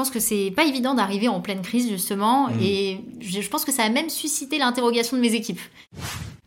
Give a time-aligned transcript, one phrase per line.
[0.00, 2.62] pense que c'est pas évident d'arriver en pleine crise justement, Mm.
[2.62, 5.60] et je, je pense que ça a même suscité l'interrogation de mes équipes.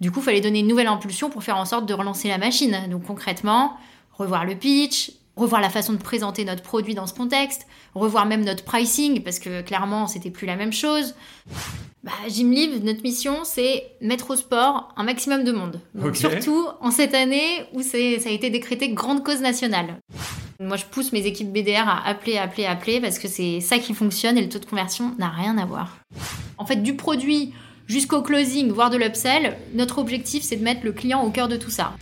[0.02, 2.38] Du coup, il fallait donner une nouvelle impulsion pour faire en sorte de relancer la
[2.40, 2.76] machine.
[2.90, 3.78] Donc concrètement,
[4.18, 8.44] revoir le pitch, revoir la façon de présenter notre produit dans ce contexte, revoir même
[8.46, 11.16] notre pricing, parce que clairement, c'était plus la même chose.
[12.04, 15.80] Bah, Gymlib, notre mission, c'est mettre au sport un maximum de monde.
[15.96, 16.16] Donc.
[16.18, 20.00] Surtout en cette année où c'est- ça a été décrété grande cause nationale.
[20.60, 23.94] Moi, je pousse mes équipes BDR à appeler, appeler, appeler, parce que c'est ça qui
[23.94, 25.98] fonctionne et le taux de conversion n'a rien à voir.
[26.58, 27.54] En fait, du produit
[27.88, 31.58] jusqu'au closing, voire de l'upsell, notre objectif, c'est de mettre le client au cœur de
[31.58, 31.94] tout ça.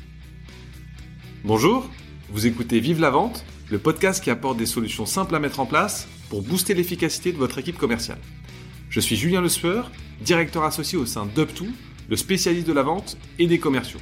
[1.43, 1.88] Bonjour,
[2.31, 5.66] vous écoutez Vive la vente, le podcast qui apporte des solutions simples à mettre en
[5.66, 8.20] place pour booster l'efficacité de votre équipe commerciale.
[8.90, 11.66] Je suis Julien Le Sueur, directeur associé au sein d'Up2,
[12.09, 13.99] le spécialiste de la vente et des commerciaux.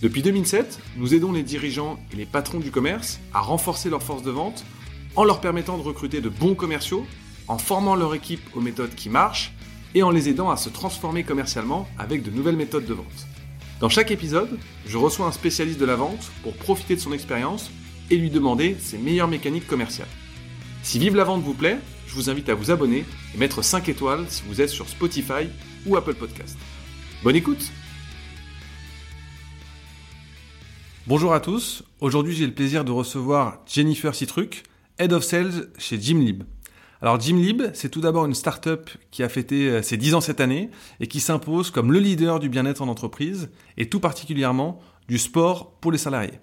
[0.00, 4.22] Depuis 2007, nous aidons les dirigeants et les patrons du commerce à renforcer leur force
[4.22, 4.64] de vente
[5.14, 7.06] en leur permettant de recruter de bons commerciaux,
[7.46, 9.52] en formant leur équipe aux méthodes qui marchent
[9.94, 13.26] et en les aidant à se transformer commercialement avec de nouvelles méthodes de vente.
[13.84, 17.70] Dans chaque épisode, je reçois un spécialiste de la vente pour profiter de son expérience
[18.10, 20.08] et lui demander ses meilleures mécaniques commerciales.
[20.82, 23.86] Si Vive la vente vous plaît, je vous invite à vous abonner et mettre 5
[23.90, 25.50] étoiles si vous êtes sur Spotify
[25.84, 26.56] ou Apple Podcast.
[27.22, 27.70] Bonne écoute
[31.06, 34.62] Bonjour à tous, aujourd'hui j'ai le plaisir de recevoir Jennifer Citruc,
[34.98, 36.44] Head of Sales chez Gymlib.
[37.04, 40.40] Alors Gymlib, c'est tout d'abord une start-up qui a fêté euh, ses 10 ans cette
[40.40, 45.18] année et qui s'impose comme le leader du bien-être en entreprise et tout particulièrement du
[45.18, 46.40] sport pour les salariés.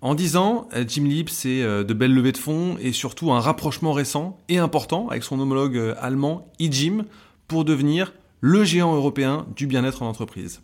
[0.00, 3.40] En 10 ans, euh, Gymlib, c'est euh, de belles levées de fonds et surtout un
[3.40, 7.04] rapprochement récent et important avec son homologue euh, allemand eGym
[7.48, 10.62] pour devenir le géant européen du bien-être en entreprise.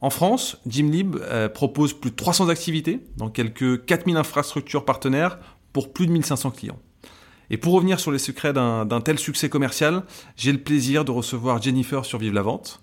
[0.00, 5.38] En France, Gymlib euh, propose plus de 300 activités dans quelques 4000 infrastructures partenaires
[5.72, 6.78] pour plus de 1500 clients.
[7.50, 10.02] Et pour revenir sur les secrets d'un tel succès commercial,
[10.36, 12.82] j'ai le plaisir de recevoir Jennifer sur Vive la Vente.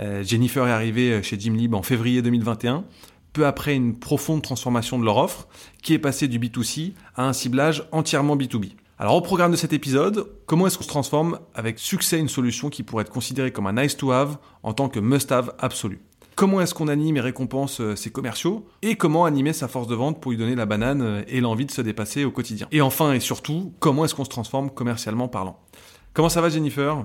[0.00, 2.84] Euh, Jennifer est arrivée chez Gymlib en février 2021,
[3.32, 5.48] peu après une profonde transformation de leur offre,
[5.82, 8.72] qui est passée du B2C à un ciblage entièrement B2B.
[9.00, 12.68] Alors au programme de cet épisode, comment est-ce qu'on se transforme avec succès une solution
[12.68, 16.00] qui pourrait être considérée comme un nice to have en tant que must have absolu?
[16.38, 19.96] Comment est-ce qu'on anime et récompense euh, ses commerciaux Et comment animer sa force de
[19.96, 22.80] vente pour lui donner la banane euh, et l'envie de se dépasser au quotidien Et
[22.80, 25.58] enfin et surtout, comment est-ce qu'on se transforme commercialement parlant
[26.14, 27.04] Comment ça va Jennifer?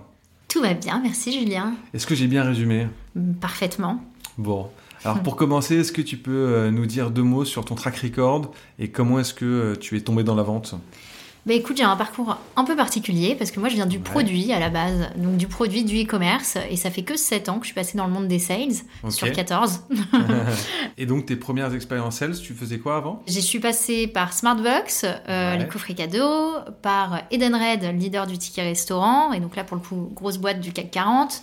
[0.50, 1.74] Tout va bien, merci Julien.
[1.96, 2.88] Est-ce que j'ai bien résumé?
[3.16, 4.04] Mm, Parfaitement.
[4.38, 4.70] Bon.
[5.04, 7.96] Alors pour commencer, est-ce que tu peux euh, nous dire deux mots sur ton track
[7.98, 10.76] record et comment est-ce que tu es tombé dans la vente?
[11.46, 14.04] Bah écoute, j'ai un parcours un peu particulier parce que moi je viens du Ouais.
[14.04, 17.56] produit à la base, donc du produit du e-commerce et ça fait que 7 ans
[17.56, 18.72] que je suis passée dans le monde des sales
[19.04, 19.12] Ok.
[19.12, 19.82] sur 14.
[20.98, 23.22] Et donc tes premières expériences sales, tu faisais quoi avant?
[23.28, 25.58] Je suis passée par Smartbox, euh, Ouais.
[25.60, 30.12] les coffrets cadeaux, par Edenred, leader du ticket restaurant, et donc là pour le coup,
[30.16, 31.42] grosse boîte du CAC 40,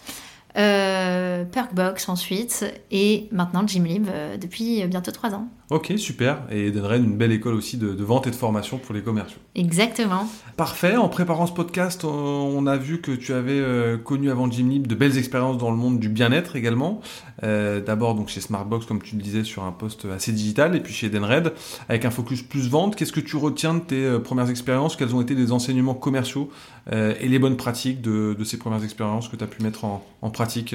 [0.57, 5.47] euh, Perkbox ensuite, et maintenant Gymlib euh, depuis bientôt 3 ans.
[5.71, 6.43] Ok, super.
[6.51, 9.39] Et Edenred, une belle école aussi de, de vente et de formation pour les commerciaux.
[9.55, 10.29] Exactement.
[10.57, 10.97] Parfait.
[10.97, 14.95] En préparant ce podcast, on- a vu que tu avais euh, connu avant Gymlib de
[14.95, 17.01] belles expériences dans le monde du bien-être également.
[17.43, 20.81] Euh, D'abord donc chez Smartbox, comme tu le disais, sur un poste assez digital, et
[20.81, 21.53] puis chez Edenred,
[21.89, 22.97] avec un focus plus vente.
[22.97, 24.95] Qu'est-ce que tu retiens de tes euh, premières expériences?
[24.97, 26.51] Quels ont été les enseignements commerciaux
[26.93, 30.05] et les bonnes pratiques de, de ces premières expériences que tu as pu mettre en,
[30.23, 30.75] en pratique?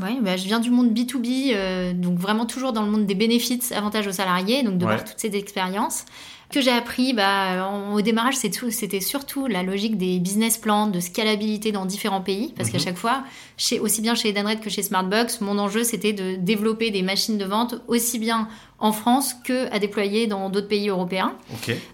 [0.00, 3.14] Ouais, bah, je viens du monde B2B, euh, donc vraiment toujours dans le monde des
[3.14, 4.92] bénéfices, avantages aux salariés, donc de Ouais.
[4.94, 6.06] voir toutes ces expériences.
[6.52, 10.86] Ce que j'ai appris bah, en- au démarrage, c'était surtout la logique des business plans,
[10.86, 12.72] de scalabilité dans différents pays, parce Mhm.
[12.74, 13.24] qu'à chaque fois,
[13.56, 17.38] chez, aussi bien chez Edenred que chez Smartbox, mon enjeu c'était de développer des machines
[17.38, 18.48] de vente aussi bien
[18.78, 21.32] en France que à déployer dans d'autres pays européens.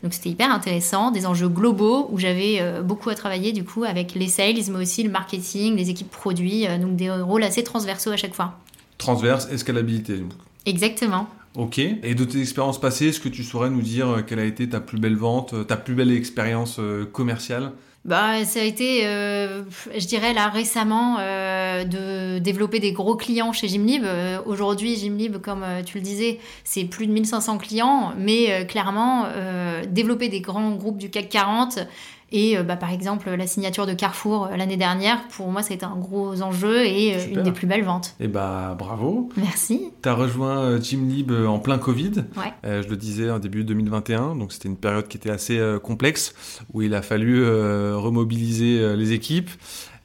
[0.02, 3.84] Donc c'était hyper intéressant, des enjeux globaux où j'avais euh, beaucoup à travailler du coup
[3.84, 7.62] avec les sales, mais aussi le marketing, les équipes produits, euh, donc des rôles assez
[7.62, 8.54] transversaux à chaque fois.
[8.96, 10.16] Transverse, escalabilité.
[10.16, 10.32] donc.
[10.66, 11.28] Exactement.
[11.58, 11.78] Ok.
[11.80, 14.68] Et de tes expériences passées, est-ce que tu saurais nous dire euh, quelle a été
[14.68, 17.72] ta plus belle vente, euh, ta plus belle expérience euh, commerciale?
[18.04, 23.52] Bah, ça a été, euh, je dirais là récemment, euh, de développer des gros clients
[23.52, 24.04] chez Gymlib.
[24.04, 28.64] Euh, Aujourd'hui, Gymlib, comme euh, tu le disais, c'est plus de 1500 clients, mais euh,
[28.64, 31.80] clairement, euh, développer des grands groupes du CAC 40
[32.30, 35.72] et euh, bah, par exemple la signature de Carrefour euh, l'année dernière, pour moi, ça
[35.72, 37.38] a été un gros enjeu et euh, Super.
[37.38, 38.14] une des plus belles ventes.
[38.20, 39.30] Eh bah bravo.
[39.36, 39.90] Merci.
[40.02, 42.12] Tu as rejoint Gymlib euh, en plein Covid.
[42.36, 42.52] Ouais.
[42.64, 45.78] Euh, je le disais en début 2021, donc c'était une période qui était assez euh,
[45.78, 46.34] complexe
[46.72, 49.50] où il a fallu euh, remobiliser les équipes.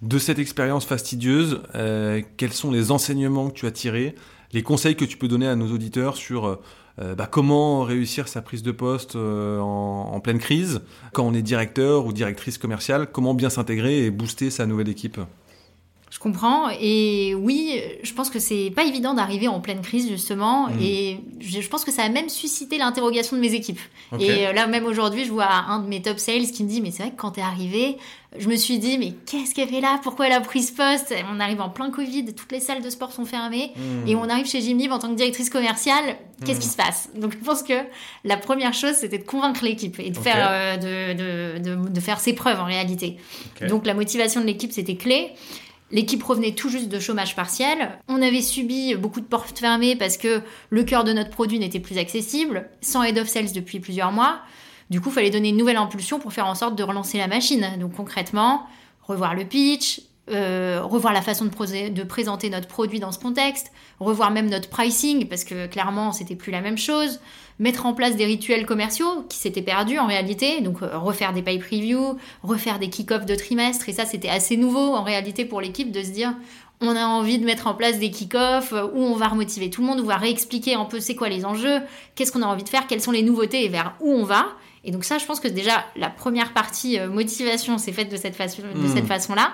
[0.01, 1.61] De cette expérience fastidieuse,
[2.35, 4.15] quels sont les enseignements que tu as tirés,
[4.51, 6.59] les conseils que tu peux donner à nos auditeurs sur
[7.01, 10.81] euh, bah, comment réussir sa prise de poste euh, en, pleine crise,
[11.11, 15.19] quand on est directeur ou directrice commerciale, comment bien s'intégrer et booster sa nouvelle équipe?
[16.13, 16.69] Je comprends.
[16.79, 20.67] Et oui, je pense que c'est pas évident d'arriver en pleine crise, justement.
[20.67, 20.79] Mm.
[20.79, 23.79] Et je, pense que ça a même suscité l'interrogation de mes équipes.
[24.19, 26.81] Et euh, là, même aujourd'hui, je vois un de mes top sales qui me dit
[26.81, 27.97] Mais c'est vrai que quand t'es arrivé,
[28.37, 29.99] je me suis dit Mais qu'est-ce qu'elle fait là?
[30.03, 31.15] Pourquoi elle a pris ce poste?
[31.33, 33.71] On arrive en plein Covid, toutes les salles de sport sont fermées.
[33.75, 34.07] Mm.
[34.07, 36.17] Et on arrive chez Jim en tant que directrice commerciale.
[36.45, 36.71] Qu'est-ce qui mm.
[36.71, 37.09] se passe?
[37.15, 37.73] Donc, je pense que
[38.23, 42.19] la première chose, c'était de convaincre l'équipe et de, faire, euh, de, de, de, faire
[42.19, 43.17] ses preuves en réalité.
[43.67, 45.31] Donc, la motivation de l'équipe, c'était clé.
[45.93, 47.99] L'équipe revenait tout juste de chômage partiel.
[48.07, 50.41] On avait subi beaucoup de portes fermées parce que
[50.71, 54.39] le cœur de notre produit n'était plus accessible, sans head of sales depuis plusieurs mois.
[54.89, 57.27] Du coup, il fallait donner une nouvelle impulsion pour faire en sorte de relancer la
[57.27, 57.77] machine.
[57.79, 58.65] Donc concrètement,
[59.03, 63.73] revoir le pitch, euh, revoir la façon de, de, présenter notre produit dans ce contexte,
[63.99, 67.19] revoir même notre pricing parce que clairement c'était plus la même chose,
[67.59, 71.41] mettre en place des rituels commerciaux qui s'étaient perdus en réalité, donc euh, refaire des
[71.41, 75.59] pay previews, refaire des kick-offs de trimestre, et ça c'était assez nouveau en réalité pour
[75.59, 76.33] l'équipe de se dire
[76.79, 79.87] on a envie de mettre en place des kick-offs où on va remotiver tout le
[79.87, 81.79] monde, où on va réexpliquer un peu c'est quoi les enjeux,
[82.15, 84.47] qu'est-ce qu'on a envie de faire, quelles sont les nouveautés et vers où on va.
[84.85, 88.17] Et donc ça, je pense que déjà la première partie euh, motivation s'est faite de
[88.17, 89.07] cette, de cette hmm.
[89.07, 89.53] façon-là.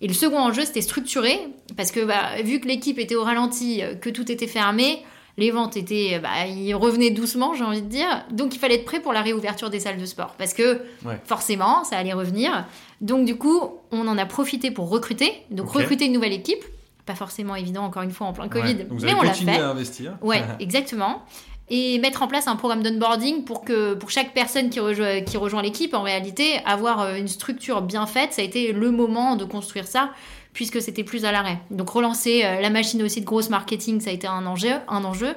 [0.00, 1.38] Et le second enjeu, c'était structuré,
[1.76, 5.02] parce que bah, vu que l'équipe était au ralenti, euh, que tout était fermé,
[5.38, 8.24] les ventes étaient, bah, ils revenaient doucement, j'ai envie de dire.
[8.30, 10.80] Donc il fallait être prêt pour la réouverture des salles de sport, parce que
[11.24, 12.66] forcément, ça allait revenir.
[13.00, 13.60] Donc du coup,
[13.90, 16.64] on en a profité pour recruter, donc recruter une nouvelle équipe.
[17.04, 19.48] Pas forcément évident, encore une fois, en plein Covid, mais on l'a fait.
[19.48, 20.18] à investir.
[20.22, 21.22] Ouais, exactement
[21.68, 25.36] et mettre en place un programme d'onboarding pour que pour chaque personne qui, rejoint, qui
[25.36, 29.36] rejoint l'équipe, en réalité, avoir euh, une structure bien faite, ça a été le moment
[29.36, 30.10] de construire ça
[30.52, 31.58] puisque c'était plus à l'arrêt.
[31.70, 35.04] Donc relancer euh, la machine aussi de grosse marketing, ça a été un enjeu, un
[35.04, 35.34] enjeu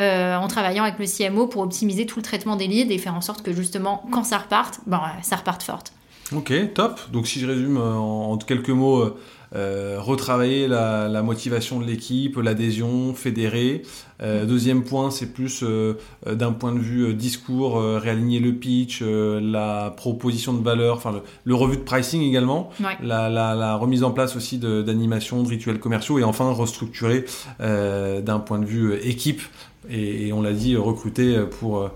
[0.00, 3.14] euh, en travaillant avec le CMO pour optimiser tout le traitement des leads et faire
[3.14, 5.92] en sorte que justement, quand ça reparte, ben, ça reparte forte.
[6.34, 7.00] Ok, top.
[7.12, 9.14] Donc si je résume en quelques mots
[9.54, 13.82] euh, retravailler la, motivation de l'équipe, l'adhésion, fédérer.
[14.22, 15.94] Euh, deuxième point, c'est plus euh,
[16.26, 21.76] d'un point de vue discours, réaligner le pitch, la proposition de valeur, enfin le, revue
[21.76, 22.70] de pricing également,
[23.02, 27.24] la, remise en place aussi d'animation, de, rituels commerciaux et enfin restructurer
[27.58, 29.42] d'un point de vue équipe.
[29.90, 31.90] Et on l'a dit, recruter pour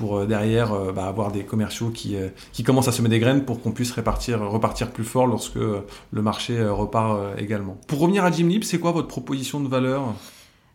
[0.00, 3.18] pour euh, derrière euh, bah, avoir des commerciaux qui, euh, qui commencent à semer des
[3.18, 7.76] graines pour qu'on puisse répartir, repartir plus fort lorsque le marché repart également.
[7.86, 10.14] Pour revenir à Jimlib, c'est quoi votre proposition de valeur?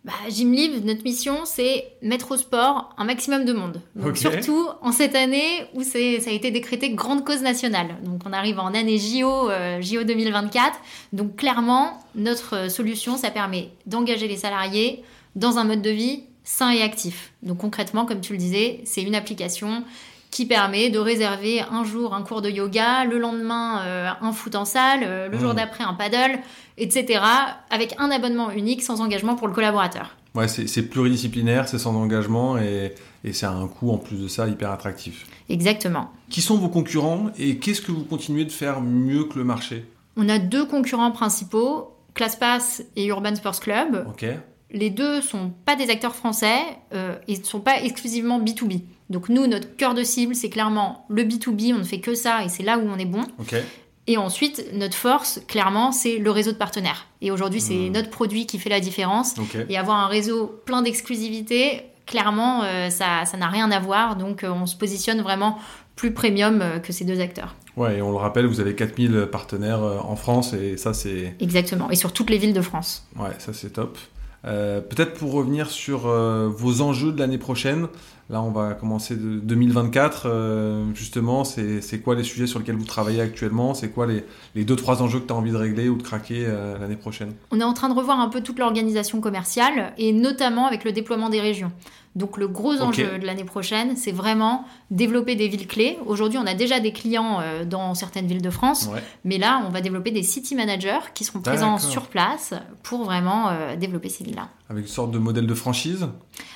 [0.03, 3.81] Bah, Jimlib, notre mission, c'est mettre au sport un maximum de monde.
[4.13, 7.95] Surtout en cette année où ça a été décrété grande cause nationale.
[8.03, 9.49] Donc on arrive en année JO,
[9.81, 10.77] JO 2024.
[11.13, 15.03] Donc clairement, notre solution, ça permet d'engager les salariés
[15.35, 17.33] dans un mode de vie sain et actif.
[17.43, 19.83] Donc concrètement, comme tu le disais, c'est une application
[20.31, 24.55] qui permet de réserver un jour un cours de yoga, le lendemain euh, un foot
[24.55, 25.55] en salle, euh, le jour mmh.
[25.55, 26.39] d'après un paddle,
[26.77, 27.21] etc.
[27.69, 30.15] avec un abonnement unique sans engagement pour le collaborateur.
[30.33, 32.93] Ouais, c'est pluridisciplinaire, c'est sans engagement et,
[33.23, 35.25] et c'est un coût en plus de ça hyper attractif.
[35.47, 36.11] Exactement.
[36.29, 39.85] Qui sont vos concurrents et qu'est-ce que vous continuez de faire mieux que le marché?
[40.17, 44.05] On a deux concurrents principaux, ClassPass et Urban Sports Club.
[44.09, 44.25] Ok
[44.71, 46.59] les deux sont pas des acteurs français
[46.93, 48.81] euh, et ne sont pas exclusivement B2B.
[49.09, 52.43] Donc nous, notre cœur de cible, c'est clairement le B2B, on ne fait que ça
[52.43, 53.23] et c'est là où on est bon.
[54.07, 57.07] Et ensuite, notre force, clairement, c'est le réseau de partenaires.
[57.21, 57.93] Et aujourd'hui, c'est hmm.
[57.93, 59.35] notre produit qui fait la différence.
[59.69, 64.15] Et avoir un réseau plein d'exclusivité, clairement, euh, ça n'a rien à voir.
[64.15, 65.57] Donc euh, on se positionne vraiment
[65.95, 67.55] plus premium que ces deux acteurs.
[67.77, 71.35] Ouais, et on le rappelle, vous avez 4000 partenaires en France et ça c'est...
[71.39, 73.07] Exactement, et sur toutes les villes de France.
[73.17, 73.97] Ouais, ça c'est top.
[74.45, 77.87] Euh, peut-être pour revenir sur euh, vos enjeux de l'année prochaine,
[78.29, 82.85] là on va commencer de 2024, euh, justement, c'est quoi les sujets sur lesquels vous
[82.85, 83.73] travaillez actuellement?
[83.73, 84.23] C'est quoi les,
[84.55, 86.47] les deux, trois enjeux que tu as envie de régler ou de craquer
[86.79, 87.33] l'année prochaine?
[87.51, 90.91] On est en train de revoir un peu toute l'organisation commerciale et notamment avec le
[90.91, 91.71] déploiement des régions.
[92.15, 95.97] Donc le gros enjeu de l'année prochaine, c'est vraiment développer des villes clés.
[96.05, 98.89] Aujourd'hui, on a déjà des clients euh, dans certaines villes de France,
[99.25, 102.53] mais là, on va développer des city managers qui seront présents sur place
[102.83, 104.47] pour vraiment euh, développer ces villes-là.
[104.69, 106.07] Avec une sorte de modèle de franchise?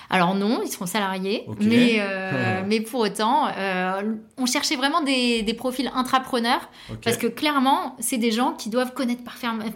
[0.10, 4.02] Alors non, ils seront salariés, mais, euh, mais pour autant, euh,
[4.38, 6.70] on cherchait vraiment des, des profils intrapreneurs,
[7.04, 9.22] parce que clairement, c'est des gens qui doivent connaître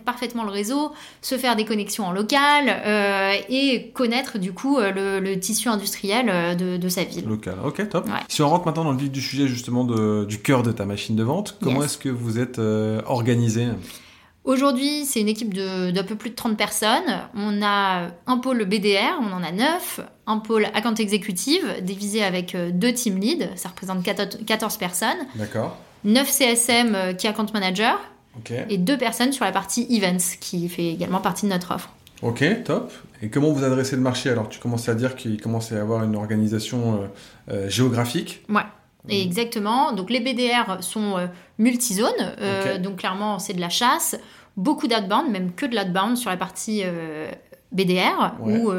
[0.04, 5.36] parfaitement le réseau, se faire des connexions en local euh, et connaître du coup le,
[5.36, 7.26] tissu industriel de, de, sa ville.
[7.28, 8.10] Local, ok, top.
[8.28, 10.86] Si on rentre maintenant dans le vif du sujet justement de, du cœur de ta
[10.86, 12.60] machine de vente, comment est-ce que vous êtes
[13.06, 13.68] organisé?
[14.44, 17.22] Aujourd'hui, c'est une équipe d'un peu plus de 30 personnes.
[17.34, 22.54] On a un pôle BDR, on en a 9, un pôle account exécutive, divisé avec
[22.54, 25.18] euh, deux team leads, ça représente 14 personnes.
[25.36, 25.78] D'accord.
[26.04, 27.98] 9 CSM euh, qui account manager,
[28.70, 31.94] et deux personnes sur la partie events, qui fait également partie de notre offre.
[32.22, 32.92] Ok, top.
[33.22, 35.78] Et comment vous adressez le marché Alors, tu commences à dire qu'il commence à y
[35.78, 37.10] avoir une organisation
[37.50, 38.44] euh, géographique?
[38.50, 38.64] Ouais.
[39.10, 39.28] Et mhm.
[39.28, 39.92] exactement.
[39.92, 42.36] Donc les BDR sont euh, multizones.
[42.40, 44.16] Euh, donc clairement, c'est de la chasse.
[44.56, 47.30] Beaucoup d'outbound, même que de l'outbound sur la partie euh,
[47.72, 48.72] BDR, ou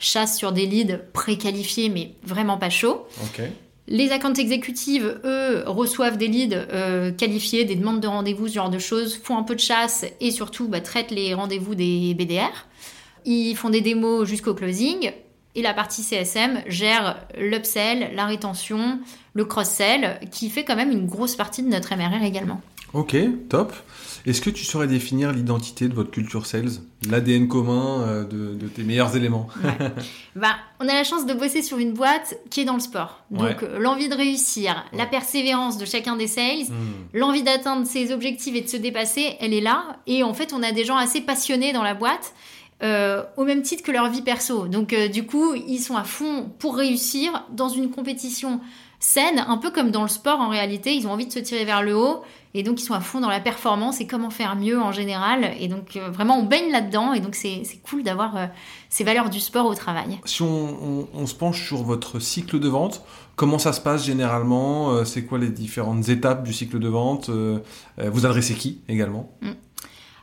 [0.00, 3.06] chasse sur des leads préqualifiés, mais vraiment pas chauds.
[3.86, 8.80] Les accounts exécutives, eux, reçoivent des leads qualifiés, des demandes de rendez-vous, ce genre de
[8.80, 12.66] choses, font un peu de chasse et surtout bah, traitent les rendez-vous des BDR.
[13.24, 15.12] Ils font des démos jusqu'au closing.
[15.56, 19.00] Et la partie CSM gère l'upsell, la rétention,
[19.34, 22.60] le cross-sell, qui fait quand même une grosse partie de notre MRR également.
[22.92, 23.16] Ok,
[23.48, 23.72] top.
[24.26, 26.70] Est-ce que tu saurais définir l'identité de votre culture sales,
[27.08, 29.48] l'ADN commun euh, de, tes meilleurs éléments
[30.36, 33.22] bah, On a la chance de bosser sur une boîte qui est dans le sport.
[33.30, 37.16] Donc l'envie de réussir, la persévérance de chacun des sales, hmm.
[37.18, 39.96] l'envie d'atteindre ses objectifs et de se dépasser, elle est là.
[40.06, 42.34] Et en fait, on a des gens assez passionnés dans la boîte.
[42.82, 44.66] Euh, au même titre que leur vie perso.
[44.66, 48.62] Donc euh, du coup, ils sont à fond pour réussir dans une compétition
[49.00, 51.64] saine, un peu comme dans le sport en réalité, ils ont envie de se tirer
[51.64, 52.22] vers le haut
[52.54, 55.52] et donc ils sont à fond dans la performance et comment faire mieux en général.
[55.58, 58.50] Et donc euh, vraiment on baigne là-dedans et donc c'est cool d'avoir
[58.88, 60.20] ces valeurs du sport au travail.
[60.24, 63.02] Si on, se penche sur votre cycle de vente,
[63.36, 65.04] comment ça se passe généralement?
[65.04, 67.30] C'est quoi les différentes étapes du cycle de vente?
[67.98, 69.32] Vous adressez qui également?
[69.40, 69.50] Mm.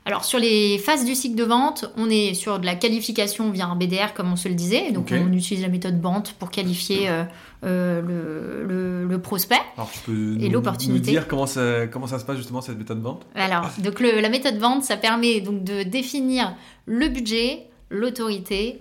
[0.08, 3.68] Alors sur les phases du cycle de vente, on est sur de la qualification via
[3.68, 4.92] un BDR comme on se le disait.
[4.94, 7.26] Donc on utilise la méthode BANT pour qualifier euh,
[7.66, 11.08] euh, le, prospect Alors, tu peux et l'opportunité.
[11.08, 13.20] Nous dire comment ça, comment ça se passe justement cette méthode BANT?
[13.36, 18.80] Alors donc la méthode BANT, ça permet donc de définir le budget, l'autorité,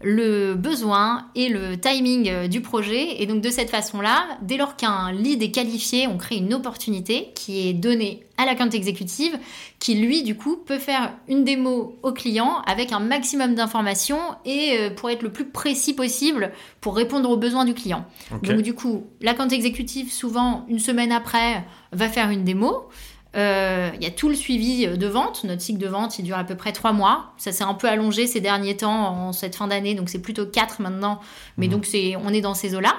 [0.00, 3.20] le besoin et le timing euh, du projet.
[3.22, 7.30] Et donc de cette façon-là, dès lors qu'un lead est qualifié, on crée une opportunité
[7.34, 9.36] qui est donnée à la compte exécutive,
[9.80, 14.76] qui lui, du coup, peut faire une démo au client avec un maximum d'informations et
[14.78, 18.06] euh, pour être le plus précis possible pour répondre aux besoins du client.
[18.42, 22.88] Donc du coup, la compte exécutive, souvent une semaine après, va faire une démo.
[23.36, 25.44] Euh, il y a tout le suivi de vente.
[25.44, 27.32] Notre cycle de vente, il dure à peu près trois mois.
[27.36, 30.46] Ça s'est un peu allongé ces derniers temps, en cette fin d'année, donc c'est plutôt
[30.46, 31.20] quatre maintenant.
[31.56, 31.72] Mais mhm.
[31.72, 32.94] donc c'est, on est dans ces eaux-là.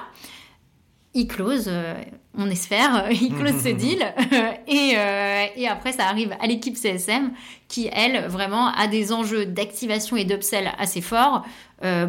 [1.12, 1.94] Il close, euh,
[2.38, 3.98] on espère, il close ce deal.
[4.68, 7.32] et, euh, et, après, ça arrive à l'équipe CSM
[7.66, 11.44] qui, elle, vraiment a des enjeux d'activation et d'upsell assez forts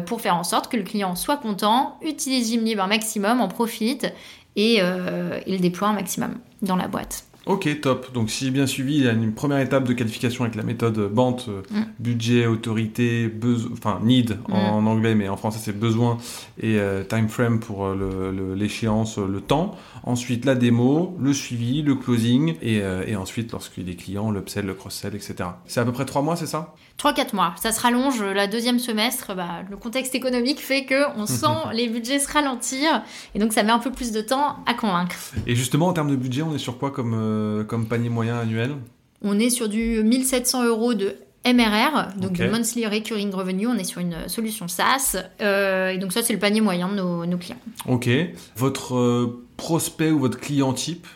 [0.04, 4.12] pour faire en sorte que le client soit content, utilise Gymlib un maximum, en profite
[4.54, 7.24] et, et le déploie un maximum dans la boîte.
[7.46, 8.12] Ok, top.
[8.12, 10.62] Donc, si j'ai bien suivi, il y a une première étape de qualification avec la
[10.62, 11.84] méthode BANT, euh, mm.
[11.98, 13.32] budget, autorité,
[13.72, 14.52] enfin need mm.
[14.52, 16.18] en, anglais, mais en français c'est besoin
[16.60, 19.76] et euh, time frame pour euh, l'échéance, le, temps.
[20.04, 24.74] Ensuite, la démo, le suivi, le closing et, et ensuite, lorsqu'il des clients, l'upsell, le
[24.74, 25.34] cross-sell, etc.
[25.66, 26.74] C'est à peu près trois mois, c'est ça?
[26.98, 27.54] 3-4 mois.
[27.60, 29.34] Ça se rallonge la deuxième semestre.
[29.34, 33.02] Bah, le contexte économique fait qu'on sent les budgets se ralentir
[33.34, 35.16] et donc ça met un peu plus de temps à convaincre.
[35.46, 38.38] Et justement, en termes de budget, on est sur quoi comme, euh, comme panier moyen
[38.38, 38.76] annuel?
[39.22, 43.66] On est sur du 1700 euros de MRR, donc du Monthly Recurring Revenue.
[43.66, 45.16] On est sur une solution SaaS.
[45.40, 47.58] Euh, et donc ça, c'est le panier moyen de nos, nos clients.
[47.88, 48.08] Ok.
[48.56, 51.06] Votre euh, prospect ou votre client type?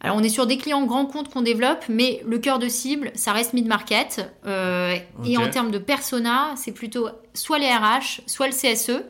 [0.00, 3.10] Alors on est sur des clients grands comptes qu'on développe, mais le cœur de cible,
[3.14, 4.32] ça reste mid-market.
[4.46, 9.02] Euh, et en termes de persona, c'est plutôt soit les RH, soit le CSE.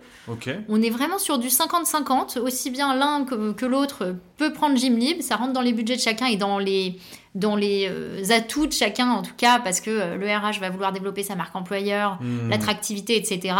[0.68, 5.36] On est vraiment sur du 50-50, aussi bien l'un que, l'autre peut prendre Gymlib, ça
[5.36, 6.98] rentre dans les budgets de chacun et dans les,
[7.34, 10.70] dans les euh, atouts de chacun en tout cas, parce que euh, le RH va
[10.70, 12.50] vouloir développer sa marque employeur, hmm.
[12.50, 13.54] l'attractivité, etc.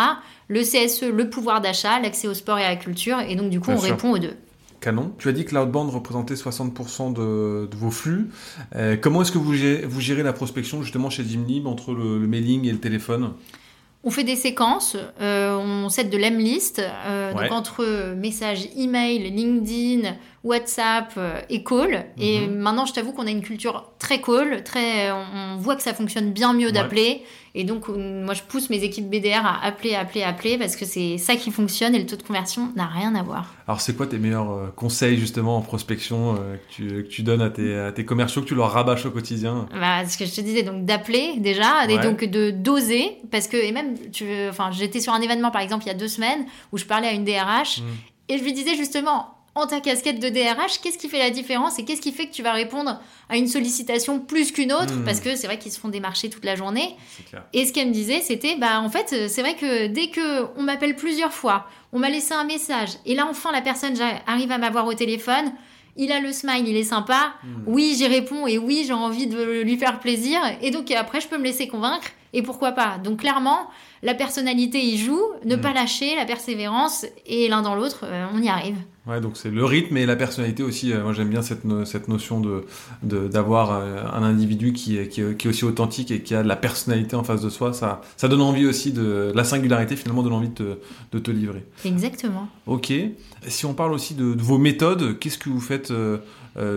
[0.49, 3.61] Le CSE, le pouvoir d'achat, l'accès au sport et à la culture, et donc du
[3.61, 4.37] coup on répond aux deux.
[4.81, 5.13] Canon.
[5.19, 8.31] Tu as dit que l'outbound représentait 60% de, vos flux.
[8.75, 12.73] Euh, comment est-ce que vous gérez, la prospection justement chez Gymlib entre le, mailing et
[12.73, 13.33] le téléphone?
[14.05, 20.15] On fait des séquences, euh, on set de l'emlist, euh, donc entre messages email, LinkedIn,
[20.45, 22.07] WhatsApp euh, et call.
[22.19, 22.55] Et mhm.
[22.57, 26.33] maintenant, je t'avoue qu'on a une culture très call, très, on voit que ça fonctionne
[26.33, 27.23] bien mieux d'appeler.
[27.55, 31.19] Et donc, moi, je pousse mes équipes BDR à appeler, appeler, appeler, parce que c'est
[31.19, 33.53] ça qui fonctionne et le taux de conversion n'a rien à voir.
[33.67, 37.51] Alors, c'est quoi tes meilleurs euh, conseils, justement, en prospection euh, que, tu, donnes à
[37.51, 39.67] tes, commerciaux, que tu leur rabâches au quotidien?
[39.73, 43.57] Bah, Ce que je te disais, donc d'appeler déjà, et donc de doser, parce que,
[43.57, 46.45] et même, tu, enfin, j'étais sur un événement, par exemple, il y a deux semaines,
[46.73, 47.85] où je parlais à une DRH, mmh.
[48.29, 51.79] et je lui disais justement, en ta casquette de DRH, qu'est-ce qui fait la différence
[51.79, 55.05] et qu'est-ce qui fait que tu vas répondre à une sollicitation plus qu'une autre Hmm.
[55.05, 56.97] Parce que c'est vrai qu'ils se font démarcher toute la journée.
[57.53, 60.63] Et ce qu'elle me disait, c'était, bah en fait, c'est vrai que dès que on
[60.63, 63.95] m'appelle plusieurs fois, on m'a laissé un message, et là enfin la personne
[64.27, 65.53] arrive à m'avoir au téléphone,
[65.97, 67.63] il a le smile, il est sympa, Hmm.
[67.67, 71.29] oui j'y réponds et oui j'ai envie de lui faire plaisir, et donc après je
[71.29, 72.99] peux me laisser convaincre, et pourquoi pas?
[73.03, 73.69] Donc clairement,
[74.03, 75.61] la personnalité y joue, ne Hmm.
[75.61, 78.77] pas lâcher, la persévérance, et l'un dans l'autre, euh, on y arrive.
[79.07, 80.93] Ouais, donc c'est le rythme et la personnalité aussi.
[80.93, 82.65] Euh, Moi, j'aime bien cette, no- cette notion de
[83.03, 86.43] d'avoir euh, un individu qui est, qui, est, qui est aussi authentique et qui a
[86.43, 87.73] de la personnalité en face de soi.
[87.73, 90.79] Ça, ça donne envie aussi de la singularité finalement donne envie de
[91.13, 91.65] de te livrer.
[91.87, 92.49] Exactement.
[92.67, 92.93] Ok.
[93.47, 96.19] Si on parle aussi de, de vos méthodes, qu'est-ce que vous faites euh,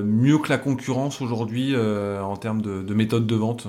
[0.03, 3.67] mieux que la concurrence aujourd'hui euh, en termes de, de méthodes de vente?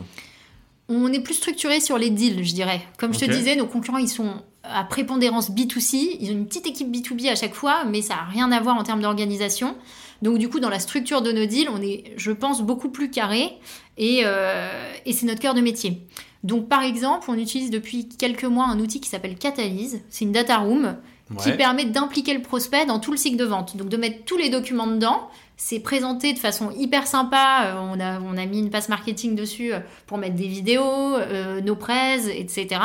[0.89, 2.83] On est plus structuré sur les deals, je dirais.
[2.99, 6.19] Comme je te disais, nos concurrents, ils sont à prépondérance B2C.
[6.21, 8.77] Ils ont une petite équipe B2B à chaque fois, mais ça n'a rien à voir
[8.77, 9.77] en termes d'organisation.
[10.23, 13.11] Donc, du coup, dans la structure de nos deals, on est, je pense, beaucoup plus
[13.11, 13.53] carré
[13.97, 14.69] et, euh,
[15.05, 16.07] et c'est notre cœur de métier.
[16.45, 20.03] Donc, par exemple, on utilise depuis quelques mois un outil qui s'appelle Catalyse.
[20.11, 20.97] C'est une data room
[21.39, 23.77] qui permet d'impliquer le prospect dans tout le cycle de vente.
[23.77, 25.29] Donc de mettre tous les documents dedans.
[25.57, 27.67] C'est présenté de façon hyper sympa.
[27.67, 31.17] Euh, on, a, on a mis une passe marketing dessus euh, pour mettre des vidéos,
[31.17, 32.81] euh, nos prêts, etc.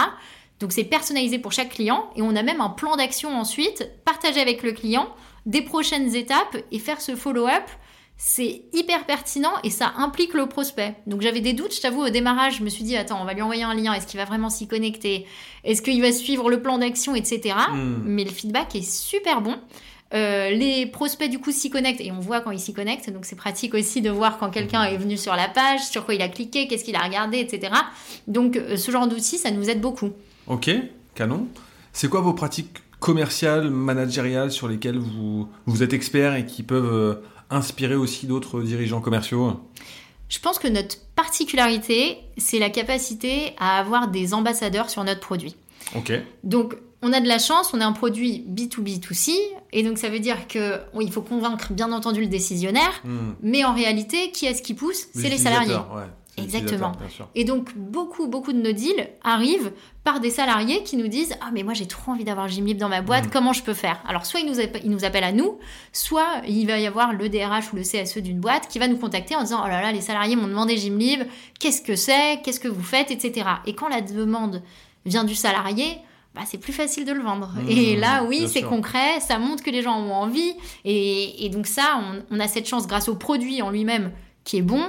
[0.60, 2.10] Donc c'est personnalisé pour chaque client.
[2.16, 5.08] Et on a même un plan d'action ensuite, partagé avec le client,
[5.46, 7.64] des prochaines étapes et faire ce follow-up.
[8.20, 10.96] C'est hyper pertinent et ça implique le prospect.
[11.06, 13.34] Donc j'avais des doutes, je t'avoue, au démarrage, je me suis dit, attends, on va
[13.34, 15.28] lui envoyer un lien, est-ce qu'il va vraiment s'y connecter?
[15.64, 17.56] Est-ce qu'il va suivre le plan d'action, etc.
[17.72, 18.02] Hmm.
[18.06, 19.56] Mais le feedback est super bon.
[20.14, 23.26] Euh, les prospects du coup s'y connectent et on voit quand ils s'y connectent, donc
[23.26, 26.22] c'est pratique aussi de voir quand quelqu'un est venu sur la page, sur quoi il
[26.22, 27.74] a cliqué, qu'est-ce qu'il a regardé, etc.
[28.28, 30.12] Donc euh, ce genre d'outil, ça nous aide beaucoup.
[30.48, 30.70] Ok,
[31.14, 31.48] canon.
[31.92, 36.94] C'est quoi vos pratiques commerciales, managériales sur lesquelles vous, vous êtes expert et qui peuvent
[36.94, 37.16] euh,
[37.50, 39.60] inspirer aussi d'autres dirigeants commerciaux?
[40.30, 45.56] Je pense que notre particularité, c'est la capacité à avoir des ambassadeurs sur notre produit.
[45.96, 46.12] Ok.
[46.44, 46.76] Donc,
[47.08, 49.32] on a de la chance, on a un produit B2B2C,
[49.74, 53.34] et donc ça veut dire que il faut convaincre bien entendu le décisionnaire, Hmm.
[53.42, 55.74] mais en réalité, qui est-ce qui pousse C'est les salariés.
[55.76, 56.04] ouais,
[56.40, 56.92] Exactement.
[57.34, 59.72] Et donc, beaucoup, beaucoup de nos deals arrivent
[60.04, 62.90] par des salariés qui nous disent Ah, mais moi, j'ai trop envie d'avoir Gymlib dans
[62.90, 63.32] ma boîte, Mhm.
[63.32, 64.00] comment je peux faire?
[64.08, 65.58] Alors, soit ils nous, ils nous appellent à nous,
[65.94, 68.98] soit il va y avoir le DRH ou le CSE d'une boîte qui va nous
[68.98, 71.24] contacter en disant Oh là là, les salariés m'ont demandé Gymlib,
[71.60, 72.40] qu'est-ce que c'est?
[72.44, 73.10] Qu'est-ce que vous faites?
[73.10, 73.44] Etc.
[73.66, 74.62] Et quand la demande
[75.08, 75.98] vient du salarié,
[76.38, 77.52] bah, c'est plus facile de le vendre.
[77.56, 80.54] Mhm, et là, oui, c'est concret, ça montre que les gens ont envie.
[80.86, 84.12] Et, et donc, ça, on, on a cette chance grâce au produit en lui-même
[84.44, 84.84] qui est bon.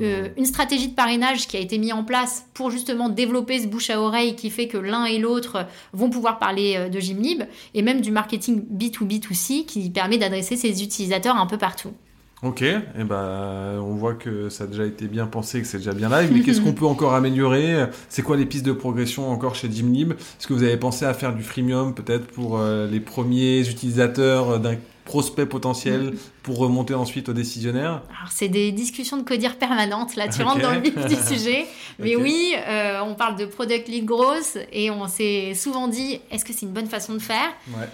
[0.00, 3.66] Euh, une stratégie de parrainage qui a été mise en place pour justement développer ce
[3.66, 7.44] bouche à oreille qui fait que l'un et l'autre vont pouvoir parler euh, de Gymlib
[7.74, 11.92] et même du marketing B2B2C qui permet d'adresser ses utilisateurs un peu partout.
[12.42, 15.92] Ok, et ben on voit que ça a déjà été bien pensé, que c'est déjà
[15.92, 17.86] bien live, mais qu'est-ce qu'on peut encore améliorer?
[18.08, 21.14] C'est quoi les pistes de progression encore chez Gymlib Est-ce que vous avez pensé à
[21.14, 24.76] faire du freemium peut-être pour euh, les premiers utilisateurs d'un
[25.08, 30.14] prospect potentiel pour remonter ensuite aux décisionnaires Alors, c'est des discussions de codir permanentes.
[30.14, 31.66] Là, tu rentres dans le vif du sujet.
[31.98, 36.44] Mais oui, euh, on parle de product lead growth et on s'est souvent dit est-ce
[36.44, 37.48] que c'est une bonne façon de faire?
[37.76, 37.88] Ouais.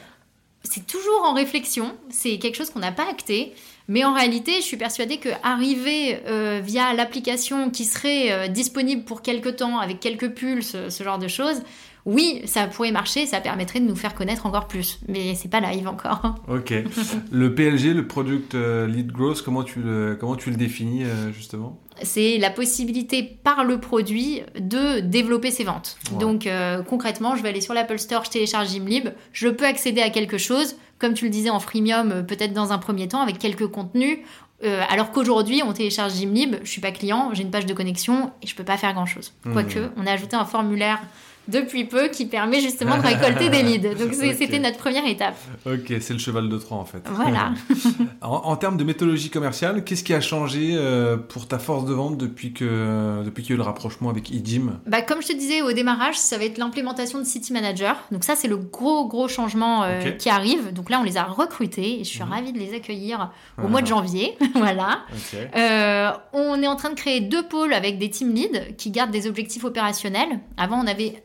[0.64, 3.54] c'est toujours en réflexion, c'est quelque chose qu'on n'a pas acté,
[3.88, 9.04] mais en réalité, je suis persuadée que arriver euh, via l'application qui serait euh, disponible
[9.04, 11.62] pour quelques temps, avec quelques pulses, ce genre de choses,
[12.06, 15.60] oui, ça pourrait marcher, ça permettrait de nous faire connaître encore plus, mais c'est pas
[15.60, 16.34] live encore.
[16.48, 16.74] Ok.
[17.32, 21.32] le PLG, le Product euh, Lead Growth, comment tu le, comment tu le définis euh,
[21.32, 21.80] justement?
[22.02, 25.96] C'est la possibilité par le produit de développer ses ventes.
[26.12, 26.18] Ouais.
[26.18, 30.00] Donc euh, concrètement, je vais aller sur l'Apple Store, je télécharge Gymlib, je peux accéder
[30.00, 33.20] à quelque chose, comme tu le disais en freemium, euh, peut-être dans un premier temps,
[33.20, 34.18] avec quelques contenus.
[34.64, 38.32] Euh, alors qu'aujourd'hui, on télécharge Gymlib, je suis pas client, j'ai une page de connexion
[38.42, 39.32] et je peux pas faire grand-chose.
[39.44, 39.52] Hmm.
[39.52, 41.00] Quoique, on a ajouté un formulaire
[41.48, 43.94] depuis peu qui permet justement de récolter des leads.
[43.98, 45.36] Donc c'était notre première étape.
[45.66, 47.02] Ok, c'est le cheval de Troie en fait.
[47.10, 47.52] Voilà.
[48.22, 51.92] En, en termes de méthodologie commerciale, qu'est-ce qui a changé euh, pour ta force de
[51.92, 55.28] vente depuis que depuis qu'il y a eu le rapprochement avec eGym Bah, comme je
[55.28, 57.96] te disais au démarrage, ça va être l'implémentation de City Manager.
[58.10, 60.72] Donc ça, c'est le gros, gros changement euh, qui arrive.
[60.72, 62.30] Donc là, on les a recrutés et je suis Mhm.
[62.32, 63.68] ravie de les accueillir au Ah.
[63.68, 64.38] mois de janvier.
[64.54, 65.00] voilà.
[65.56, 69.10] Euh, on est en train de créer deux pôles avec des team leads qui gardent
[69.10, 70.40] des objectifs opérationnels.
[70.56, 71.22] Avant, on avait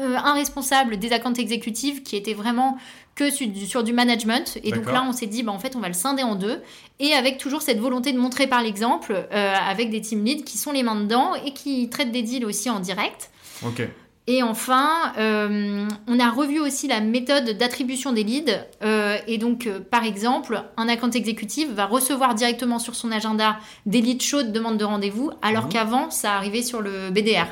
[0.00, 2.76] euh, un responsable des accounts exécutives qui était vraiment
[3.14, 4.58] que sur du, sur du management.
[4.64, 6.60] Et donc là, on s'est dit, bah, en fait, on va le scinder en deux.
[6.98, 10.58] Et avec toujours cette volonté de montrer par l'exemple, euh, avec des team leads qui
[10.58, 13.30] sont les mains dedans et qui traitent des deals aussi en direct.
[13.64, 13.82] Ok.
[14.26, 18.52] Et enfin, euh, on a revu aussi la méthode d'attribution des leads.
[18.82, 23.58] Euh, et donc, euh, par exemple, un account exécutif va recevoir directement sur son agenda
[23.84, 25.68] des leads chauds de demande de rendez-vous, alors Mhm.
[25.72, 27.46] qu'avant, ça arrivait sur le BDR.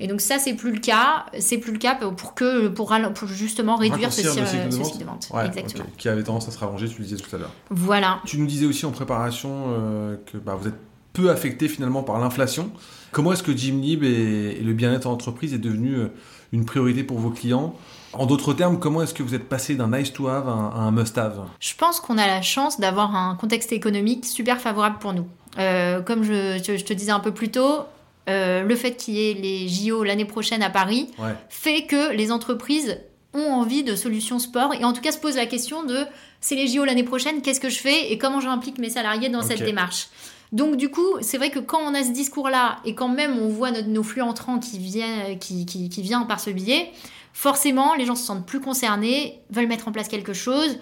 [0.00, 1.26] Et donc ça, c'est plus le cas.
[1.38, 2.92] C'est plus le cas pour que pour,
[3.26, 4.84] justement réduire ce, cycle, de vente.
[4.84, 5.28] cycle de vente.
[5.32, 5.84] Ouais, Exactement.
[5.84, 5.96] ok.
[5.96, 7.52] Qui avait tendance à se rallonger, tu le disais tout à l'heure.
[7.70, 8.20] Voilà.
[8.26, 10.74] Tu nous disais aussi en préparation euh, que bah, vous êtes
[11.12, 12.70] peu affecté finalement par l'inflation.
[13.10, 16.08] Comment est-ce que Gymlib et, et le bien-être en entreprise est devenu euh,
[16.52, 17.74] une priorité pour vos clients?
[18.12, 20.68] En d'autres termes, comment est-ce que vous êtes passé d'un nice to have à un,
[20.70, 21.40] à un must have?
[21.60, 25.26] Je pense qu'on a la chance d'avoir un contexte économique super favorable pour nous.
[25.58, 27.80] Euh, comme je, je- je te disais un peu plus tôt,
[28.28, 31.34] euh, le fait qu'il y ait les JO l'année prochaine à Paris Ouais.
[31.48, 32.98] fait que les entreprises
[33.34, 36.04] ont envie de solutions sport et en tout cas se posent la question de
[36.40, 39.42] c'est les JO l'année prochaine, qu'est-ce que je fais et comment j'implique mes salariés dans
[39.42, 40.08] cette démarche.
[40.52, 43.48] Donc du coup, c'est vrai que quand on a ce discours-là et quand même on
[43.48, 46.90] voit notre- nos flux entrants qui viennent, qui, qui, qui vient par ce biais,
[47.34, 50.78] forcément les gens se sentent plus concernés, veulent mettre en place quelque chose.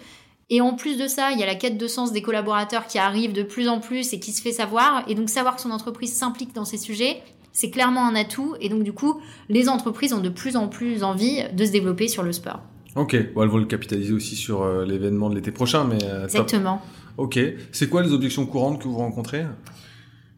[0.48, 2.98] Et en plus de ça, il y a la quête de sens des collaborateurs qui
[2.98, 5.02] arrive de plus en plus et qui se fait savoir.
[5.08, 7.20] Et donc savoir que son entreprise s'implique dans ces sujets,
[7.56, 8.54] c'est clairement un atout.
[8.60, 12.06] Et donc du coup, les entreprises ont de plus en plus envie de se développer
[12.06, 12.60] sur le sport.
[12.96, 16.22] Ok, bon, elles vont le capitaliser aussi sur euh, l'événement de l'été prochain, mais euh,
[16.26, 16.42] top.
[16.42, 16.82] Exactement.
[17.16, 17.38] Ok,
[17.72, 19.44] c'est quoi les objections courantes que vous rencontrez?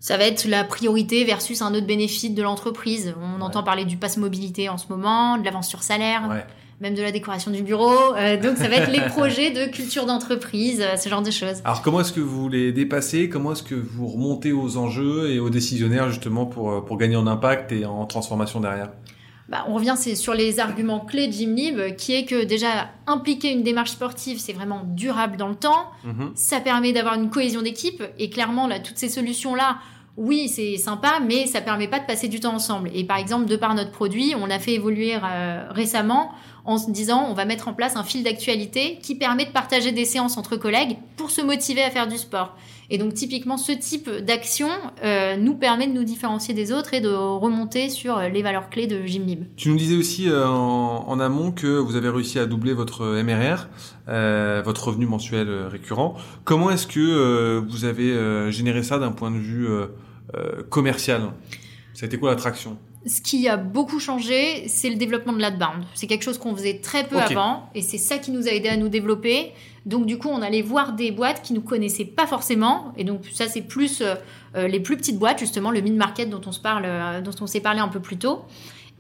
[0.01, 3.15] Ça va être la priorité versus un autre bénéfice de l'entreprise.
[3.21, 3.43] On Ouais.
[3.43, 6.47] entend parler du pass mobilité en ce moment, de l'avance sur salaire, Ouais.
[6.81, 8.15] Même de la décoration du bureau.
[8.15, 11.61] Euh, donc ça va être les projets de culture d'entreprise, euh, ce genre de choses.
[11.65, 13.29] Alors comment est-ce que vous les dépassez?
[13.29, 17.17] Comment est-ce que vous remontez aux enjeux et aux décisionnaires justement pour, euh, pour gagner
[17.17, 18.91] en impact et en transformation derrière?
[19.49, 23.51] Bah, on revient c'est sur les arguments clés de Gymlib, qui est que déjà impliquer
[23.51, 25.87] une démarche sportive, c'est vraiment durable dans le temps.
[26.05, 26.33] Mhm.
[26.35, 29.79] Ça permet d'avoir une cohésion d'équipe et clairement là, toutes ces solutions là,
[30.19, 32.91] oui c'est sympa, mais ça permet pas de passer du temps ensemble.
[32.93, 36.33] Et par exemple, de par notre produit, on a fait évoluer euh, récemment
[36.69, 39.91] en se disant on va mettre en place un fil d'actualité qui permet de partager
[39.91, 42.55] des séances entre collègues pour se motiver à faire du sport.
[42.91, 44.69] Et donc typiquement ce type d'action
[45.03, 48.69] euh, nous permet de nous différencier des autres et de remonter sur euh, les valeurs
[48.69, 49.45] clés de Gymlib.
[49.57, 53.69] Tu nous disais aussi euh, en, amont que vous avez réussi à doubler votre MRR,
[54.65, 56.17] votre revenu mensuel récurrent.
[56.45, 59.69] Comment est-ce que vous avez généré ça d'un point de vue
[60.71, 61.33] commercial?
[62.01, 62.79] Été quoi l'attraction?
[63.07, 65.85] Ce qui a beaucoup changé, c'est le développement de l'adbound.
[65.95, 68.69] C'est quelque chose qu'on faisait très peu avant et c'est ça qui nous a aidé
[68.69, 69.53] à nous développer.
[69.87, 73.25] Donc du coup, on allait voir des boîtes qui nous connaissaient pas forcément et donc
[73.33, 74.15] ça c'est plus euh,
[74.57, 77.35] euh, les plus petites boîtes justement le mid market dont on se parle euh, dont
[77.41, 78.45] on s'est parlé un peu plus tôt.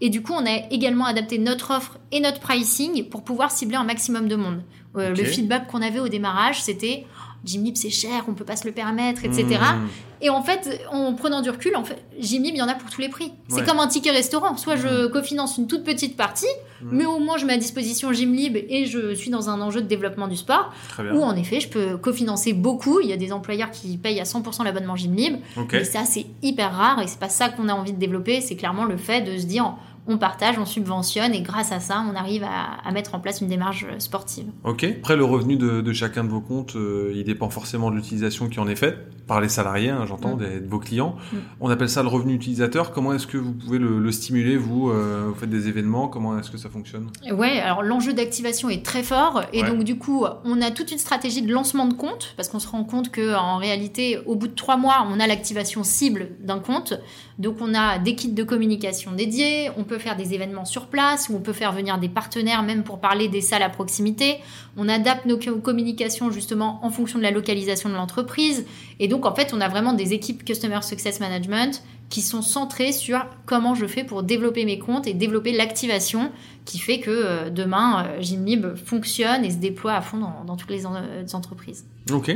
[0.00, 3.76] Et du coup, on a également adapté notre offre et notre pricing pour pouvoir cibler
[3.76, 4.62] un maximum de monde.
[4.96, 5.10] Euh.
[5.10, 7.04] Le feedback qu'on avait au démarrage, c'était
[7.44, 9.44] Jimlib c'est cher, on peut pas se le permettre, etc.
[9.46, 9.86] Hmm.
[10.20, 12.90] Et en fait, en prenant du recul, en fait, Jimlib, il y en a pour
[12.90, 13.32] tous les prix.
[13.48, 14.56] C'est comme un ticket restaurant.
[14.56, 16.46] Soit je cofinance une toute petite partie,
[16.80, 16.88] Mhm.
[16.92, 19.86] mais au moins je mets à disposition Gymlib et je suis dans un enjeu de
[19.86, 20.72] développement du sport.
[20.98, 23.00] Ou en effet, je peux cofinancer beaucoup.
[23.00, 25.36] Il y a des employeurs qui payent à 100% l'abonnement Gymlib.
[25.56, 25.74] Ok.
[25.74, 28.40] Et ça, c'est hyper rare et c'est pas ça qu'on a envie de développer.
[28.40, 29.74] C'est clairement le fait de se dire
[30.08, 33.40] on partage, on subventionne et grâce à ça, on arrive à, à mettre en place
[33.40, 34.46] une démarche sportive.
[34.64, 34.84] Ok.
[34.84, 38.48] Après, le revenu de, de chacun de vos comptes, euh, il dépend forcément de l'utilisation
[38.48, 40.38] qui en est faite par les salariés, hein, j'entends, Mm.
[40.38, 41.16] des- de vos clients.
[41.32, 41.36] Mm.
[41.60, 42.92] On appelle ça le revenu utilisateur.
[42.92, 46.08] Comment est-ce que vous pouvez le, le stimuler, vous euh, Vous faites des événements?
[46.08, 47.08] Comment est-ce que ça fonctionne?
[47.30, 49.68] Ouais, alors l'enjeu d'activation est très fort et Ouais.
[49.70, 52.68] donc du coup, on a toute une stratégie de lancement de compte parce qu'on se
[52.68, 56.58] rend compte que en réalité, au bout de trois mois, on a l'activation cible d'un
[56.60, 56.94] compte.
[57.38, 61.28] Donc on a des kits de communication dédiés, on peut faire des événements sur place
[61.28, 64.38] ou on peut faire venir des partenaires même pour parler des salles à proximité.
[64.76, 68.66] On adapte nos co- communications justement en fonction de la localisation de l'entreprise
[68.98, 72.90] et donc en fait, on a vraiment des équipes Customer Success Management qui sont centrées
[72.92, 76.32] sur comment je fais pour développer mes comptes et développer l'activation
[76.64, 80.70] qui fait que euh, demain, euh, Gymlib fonctionne et se déploie à fond dans, toutes
[80.70, 81.84] les en- euh, entreprises.
[82.10, 82.34] Ok.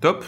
[0.00, 0.24] Top.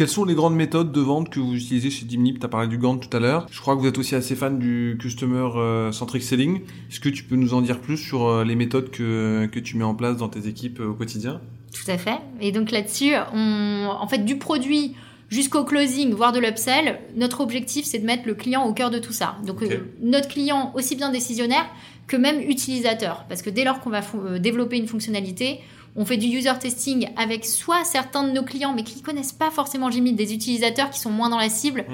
[0.00, 2.38] Quelles sont les grandes méthodes de vente que vous utilisez chez Dimnip?
[2.38, 3.46] Tu as parlé du Gantt tout à l'heure.
[3.50, 6.62] Je crois que vous êtes aussi assez fan du Customer euh, Centric Selling.
[6.90, 9.76] Est-ce que tu peux nous en dire plus sur euh, les méthodes que, que tu
[9.76, 11.42] mets en place dans tes équipes euh, au quotidien?
[11.74, 12.16] Tout à fait.
[12.40, 14.94] Et donc là-dessus, on, en fait, du produit
[15.28, 18.98] jusqu'au closing, voire de l'upsell, notre objectif, c'est de mettre le client au cœur de
[18.98, 19.36] tout ça.
[19.46, 21.66] Donc, euh, notre client, aussi bien décisionnaire
[22.06, 23.26] que même utilisateur.
[23.28, 24.00] Parce que dès lors qu'on va
[24.38, 25.60] développer une fonctionnalité,
[25.96, 29.32] on fait du user testing avec soit certains de nos clients, mais qui ne connaissent
[29.32, 31.84] pas forcément Jimmy, des utilisateurs qui sont moins dans la cible.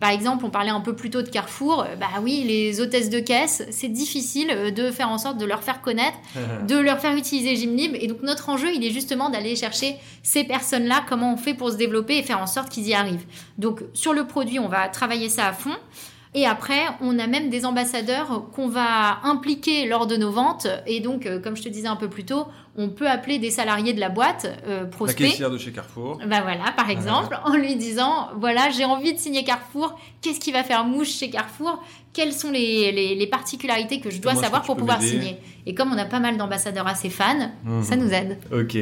[0.00, 1.82] Par exemple, on parlait un peu plus tôt de Carrefour.
[1.82, 5.44] Euh, Bah oui, les hôtesses de caisse, c'est difficile euh, de faire en sorte de
[5.44, 6.18] leur faire connaître
[6.66, 7.96] de leur faire utiliser Gymlib.
[8.00, 11.70] Et donc notre enjeu, il est justement d'aller chercher ces personnes-là, comment on fait pour
[11.70, 13.26] se développer et faire en sorte qu'ils y arrivent.
[13.58, 15.74] Donc sur le produit, on va travailler ça à fond.
[16.36, 20.66] Et après, on a même des ambassadeurs qu'on va impliquer lors de nos ventes.
[20.86, 22.44] Et donc, euh, comme je te disais un peu plus tôt,
[22.76, 25.16] on peut appeler des salariés de la boîte, euh, La prospects.
[25.30, 26.18] caissière de chez Carrefour.
[26.26, 30.52] Bah voilà, par exemple, en lui disant, voilà, j'ai envie de signer Carrefour, qu'est-ce qui
[30.52, 31.82] va faire mouche chez Carrefour?
[32.16, 35.74] Quelles sont les, les- les particularités que je dois Comment savoir pour pouvoir signer Et
[35.74, 37.82] comme on a pas mal d'ambassadeurs assez fans, Mhm.
[37.82, 38.38] ça nous aide.
[38.50, 38.74] Ok.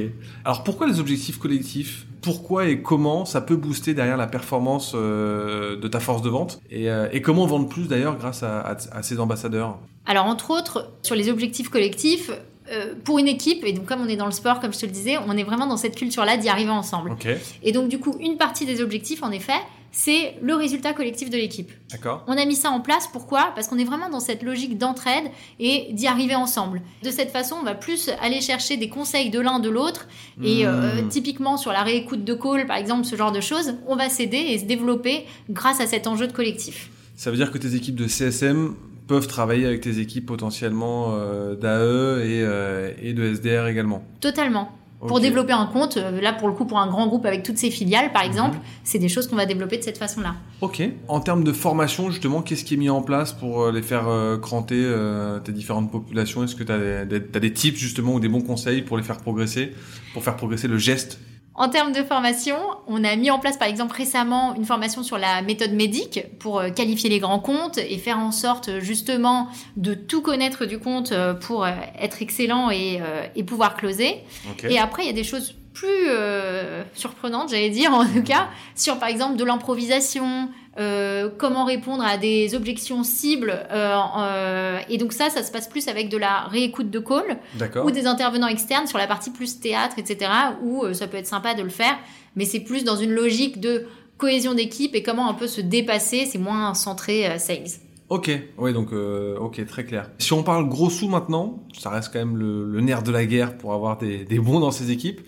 [0.44, 2.06] Alors pourquoi les objectifs collectifs?
[2.22, 6.60] Pourquoi et comment ça peut booster derrière la performance euh, de ta force de vente?
[6.70, 9.78] Et, euh, et comment vendre plus d'ailleurs grâce à, à- à ces ambassadeurs?
[10.06, 12.30] Alors, entre autres, sur les objectifs collectifs,
[12.72, 14.86] euh, pour une équipe, et donc comme on est dans le sport, comme je te
[14.86, 17.10] le disais, on est vraiment dans cette culture-là d'y arriver ensemble.
[17.10, 17.26] Ok.
[17.64, 19.60] Et donc, du coup, une partie des objectifs, en effet,
[19.96, 21.70] c'est le résultat collectif de l'équipe.
[21.92, 22.24] D'accord.
[22.26, 23.52] On a mis ça en place, pourquoi?
[23.54, 25.24] Parce qu'on est vraiment dans cette logique d'entraide
[25.60, 26.82] et d'y arriver ensemble.
[27.04, 30.08] De cette façon, on va plus aller chercher des conseils de l'un de l'autre.
[30.42, 31.08] Et euh, Mmh.
[31.08, 34.36] typiquement sur la réécoute de call, par exemple, ce genre de choses, on va s'aider
[34.38, 36.90] et se développer grâce à cet enjeu de collectif.
[37.14, 38.74] Ça veut dire que tes équipes de CSM
[39.06, 44.02] peuvent travailler avec tes équipes potentiellement euh, d'AE et, euh, et de SDR également?
[44.20, 44.70] Totalement.
[45.06, 47.58] Pour développer un compte, euh, là pour le coup pour un grand groupe avec toutes
[47.58, 50.34] ses filiales par exemple, c'est des choses qu'on va développer de cette façon-là.
[50.60, 50.82] Ok.
[51.08, 54.08] En termes de formation, justement, qu'est-ce qui est mis en place pour euh, les faire
[54.08, 56.44] euh, cranter euh, tes différentes populations?
[56.44, 59.02] Est-ce que tu as des, t'as des tips justement ou des bons conseils pour les
[59.02, 59.72] faire progresser,
[60.14, 61.18] pour faire progresser le geste
[61.56, 62.56] En termes de formation,
[62.88, 66.58] on a mis en place par exemple récemment une formation sur la méthode médic pour
[66.58, 70.80] euh, qualifier les grands comptes et faire en sorte euh, justement de tout connaître du
[70.80, 73.00] compte euh, pour être excellent et,
[73.36, 74.20] et pouvoir closer.
[74.68, 78.48] Et après, il y a des choses plus euh, surprenantes, j'allais dire en tout cas,
[78.76, 83.54] sur par exemple de l'improvisation, euh, comment répondre à des objections cibles.
[83.70, 87.38] euh, euh, et donc ça, ça se passe plus avec de la réécoute de call
[87.84, 90.30] ou des intervenants externes sur la partie plus théâtre, etc.
[90.62, 91.96] Où ça peut être sympa de le faire,
[92.36, 96.26] mais c'est plus dans une logique de cohésion d'équipe et comment un peu se dépasser.
[96.26, 97.80] C'est moins centré sales.
[98.10, 100.10] Ok, ouais, donc euh, ok, très clair.
[100.18, 103.24] Si on parle gros sous maintenant, ça reste quand même le, le nerf de la
[103.24, 105.22] guerre pour avoir des, des bons dans ces équipes.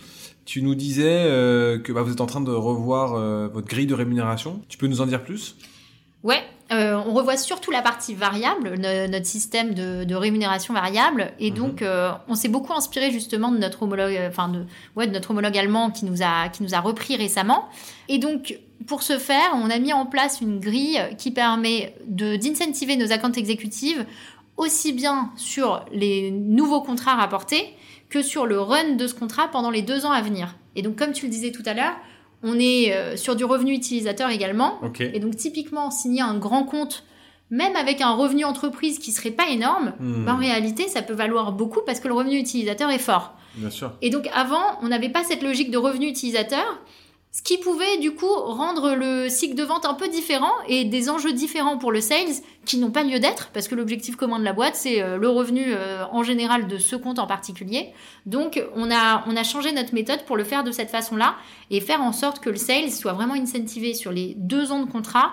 [0.47, 3.87] Tu nous disais euh, que bah, vous êtes en train de revoir euh, votre grille
[3.87, 4.63] de rémunération.
[4.69, 5.57] Tu peux nous en dire plus?
[6.23, 11.33] Ouais, euh, on revoit surtout la partie variable, no- notre système de, de rémunération variable,
[11.39, 11.57] et Mhm.
[11.57, 14.65] donc euh, on s'est beaucoup inspiré justement de notre homologue, enfin de,
[14.97, 17.69] ouais, de notre homologue allemand qui nous a qui nous a repris récemment.
[18.09, 22.37] Et donc pour ce faire, on a mis en place une grille qui permet de
[22.37, 24.05] d'incentiver nos accounts exécutives
[24.57, 27.65] aussi bien sur les nouveaux contrats rapportés
[28.09, 30.55] que sur le run de ce contrat pendant les deux ans à venir.
[30.75, 31.95] Et donc comme tu le disais tout à l'heure,
[32.43, 34.81] on est euh, sur du revenu utilisateur également.
[35.01, 37.05] Et donc typiquement, signer un grand compte,
[37.51, 41.15] même avec un revenu entreprise qui serait pas énorme, Hmm, ben, en réalité, ça peut
[41.15, 43.35] valoir beaucoup parce que le revenu utilisateur est fort.
[43.55, 43.93] Bien sûr.
[44.03, 46.81] Et donc avant, on n'avait pas cette logique de revenu utilisateur,
[47.37, 51.11] ce qui pouvait du coup rendre le cycle de vente un peu différent et des
[51.11, 52.33] enjeux différents pour le sales
[52.65, 55.29] qui n'ont pas lieu d'être parce que l'objectif commun de la boîte c'est euh, le
[55.29, 57.91] revenu euh, en général de ce compte en particulier.
[58.25, 61.37] Donc on a on a changé notre méthode pour le faire de cette façon-là
[61.71, 64.91] et faire en sorte que le sales soit vraiment incentivé sur les deux ans de
[64.91, 65.33] contrat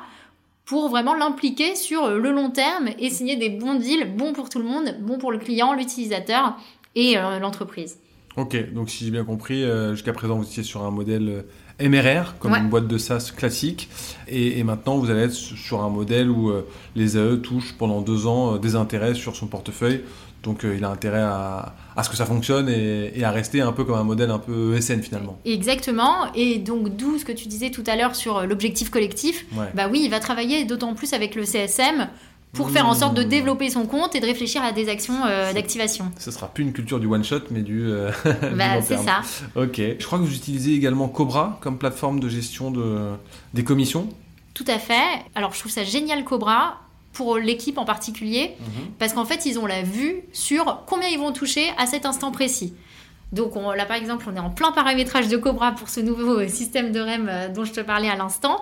[0.65, 4.49] pour vraiment l'impliquer sur euh, le long terme et signer des bons deals, bons pour
[4.49, 6.57] tout le monde, bons pour le client, l'utilisateur
[6.95, 7.97] et l'entreprise.
[8.37, 9.63] Ok, donc si j'ai bien compris,
[9.93, 11.43] jusqu'à présent vous étiez sur un modèle
[11.81, 12.59] MRR, comme Ouais.
[12.59, 13.89] une boîte de SaaS classique,
[14.27, 18.01] et, et maintenant vous allez être sur un modèle où euh, les AE touchent pendant
[18.01, 20.01] deux ans euh, des intérêts sur son portefeuille,
[20.43, 23.61] donc euh, il a intérêt à, à ce que ça fonctionne et, et à rester
[23.61, 25.39] un peu comme un modèle un peu ESN finalement.
[25.45, 26.31] Exactement.
[26.35, 29.45] Et donc, d'où ce que tu disais tout à l'heure sur l'objectif collectif.
[29.55, 29.67] Ouais.
[29.73, 32.07] Bah oui, il va travailler d'autant plus avec le CSM
[32.53, 33.29] pour faire en sorte de Mmh.
[33.29, 36.11] développer son compte et de réfléchir à des actions euh, d'activation.
[36.19, 38.11] Ce sera plus une culture du one shot, mais du, euh,
[38.55, 39.21] Bah, c'est ça.
[39.55, 39.77] Ok.
[39.77, 43.09] Je crois que vous utilisez également Cobra comme plateforme de gestion de,
[43.53, 44.07] des commissions.
[44.53, 45.01] Tout à fait.
[45.35, 46.79] Alors, je trouve ça génial, Cobra,
[47.11, 48.51] pour l'équipe en particulier,
[48.99, 52.31] parce qu'en fait, ils ont la vue sur combien ils vont toucher à cet instant
[52.31, 52.73] précis.
[53.31, 56.47] Donc on- là, par exemple, on est en plein paramétrage de Cobra pour ce nouveau
[56.47, 58.61] système de REM euh, dont je te parlais à l'instant.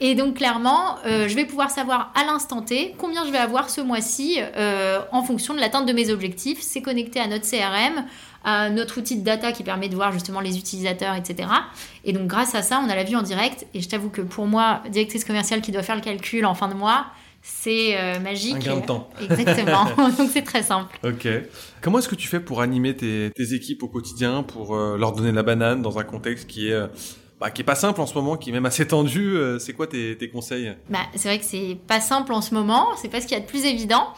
[0.00, 3.70] Et donc clairement, euh, je vais pouvoir savoir à l'instant T combien je vais avoir
[3.70, 6.60] ce mois-ci euh, en fonction de l'atteinte de mes objectifs.
[6.60, 8.04] C'est connecté à notre CRM,
[8.44, 11.48] à notre outil de data qui permet de voir justement les utilisateurs, etc.
[12.04, 13.66] Et donc grâce à ça, on a la vue en direct.
[13.74, 16.68] Et je t'avoue que pour moi, directrice commerciale qui doit faire le calcul en fin
[16.68, 17.06] de mois,
[17.42, 18.56] c'est euh, magique.
[18.56, 19.08] Un gain de temps.
[19.20, 19.84] Exactement.
[20.18, 20.98] donc c'est très simple.
[21.04, 21.28] Ok.
[21.80, 25.12] Comment est-ce que tu fais pour animer tes, tes équipes au quotidien, pour euh, leur
[25.12, 26.80] donner la banane dans un contexte qui est,
[27.40, 29.72] bah, qui est pas simple en ce moment, qui est même assez tendu euh, C'est
[29.72, 30.72] quoi tes, tes conseils?
[30.88, 33.40] Bah, c'est vrai que c'est pas simple en ce moment, c'est pas ce qu'il y
[33.40, 34.08] a de plus évident.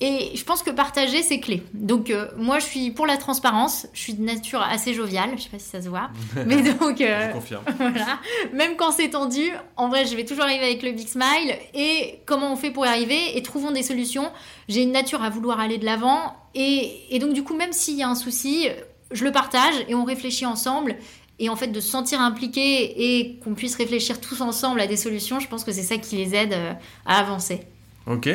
[0.00, 1.64] Et je pense que partager, c'est clé.
[1.74, 3.88] Donc, euh, moi, je suis pour la transparence.
[3.92, 5.30] Je suis de nature assez joviale.
[5.36, 6.10] Je sais pas si ça se voit.
[6.46, 7.64] Mais donc, euh, Je confirme.
[7.78, 8.20] voilà.
[8.52, 11.56] Même quand c'est tendu, en vrai, je vais toujours arriver avec le big smile.
[11.74, 13.36] Et comment on fait pour y arriver?
[13.36, 14.30] Et trouvons des solutions.
[14.68, 16.36] J'ai une nature à vouloir aller de l'avant.
[16.54, 18.68] Et, et donc, du coup, même s'il y a un souci,
[19.10, 20.96] je le partage et on réfléchit ensemble.
[21.40, 24.96] Et en fait, de se sentir impliqué et qu'on puisse réfléchir tous ensemble à des
[24.96, 26.72] solutions, je pense que c'est ça qui les aide euh,
[27.06, 27.60] à avancer.
[28.06, 28.28] Ok,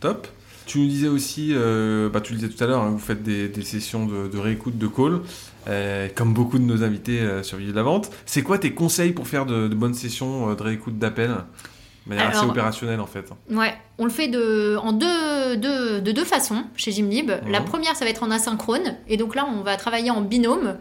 [0.00, 0.26] top.
[0.66, 3.22] Tu nous disais aussi, euh, bah, tu le disais tout à l'heure, hein, vous faites
[3.22, 5.20] des, des sessions de, de réécoute de call,
[5.68, 8.10] euh, comme beaucoup de nos invités euh, sur Vive la Vente.
[8.24, 11.30] C'est quoi tes conseils pour faire de, de bonnes sessions de réécoute d'appel
[12.06, 13.24] De manière assez opérationnelle en fait.
[13.50, 15.06] Ouais, on le fait de, en deux,
[15.54, 17.30] de deux façons chez Gymlib.
[17.48, 18.96] La première, ça va être en asynchrone.
[19.08, 20.76] Et donc là, on va travailler en binôme.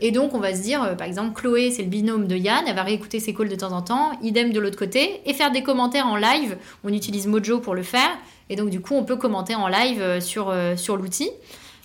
[0.00, 2.64] Et donc, on va se dire, euh, par exemple, Chloé, c'est le binôme de Yann,
[2.66, 5.50] elle va réécouter ses calls de temps en temps, idem de l'autre côté, et faire
[5.50, 6.56] des commentaires en live.
[6.84, 8.10] On utilise Mojo pour le faire.
[8.48, 11.30] Et donc, du coup, on peut commenter en live euh, sur, euh, sur l'outil.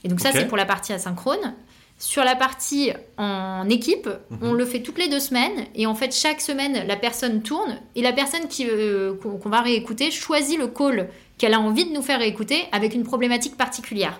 [0.04, 1.54] Et donc, ça, c'est pour la partie asynchrone.
[1.98, 4.40] Sur la partie en équipe, Mhm.
[4.42, 5.66] on le fait toutes les deux semaines.
[5.76, 7.78] Et en fait, chaque semaine, la personne tourne.
[7.96, 11.86] Et la personne qui, euh, qu'on qu'on va réécouter choisit le call qu'elle a envie
[11.86, 14.20] de nous faire réécouter avec une problématique particulière.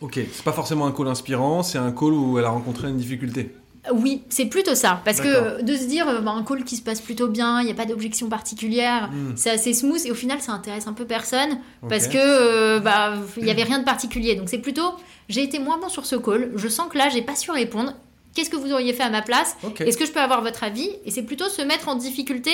[0.00, 2.96] Ok, c'est pas forcément un call inspirant, c'est un call où elle a rencontré une
[2.98, 3.50] difficulté.
[3.92, 5.00] Oui, c'est plutôt ça.
[5.04, 7.66] Parce que de se dire, euh, bah, un call qui se passe plutôt bien, il
[7.66, 10.92] n'y a pas d'objection particulière, Hmm, c'est assez smooth et au final, ça intéresse un
[10.92, 14.34] peu personne parce que euh, bah, il n'y avait rien de particulier.
[14.34, 14.94] Donc c'est plutôt,
[15.28, 17.92] j'ai été moins bon sur ce call, je sens que là, j'ai pas su répondre.
[18.36, 19.56] Qu'est-ce que vous auriez fait à ma place.
[19.80, 22.50] Est-ce que je peux avoir votre avis Et c'est plutôt se mettre en difficulté,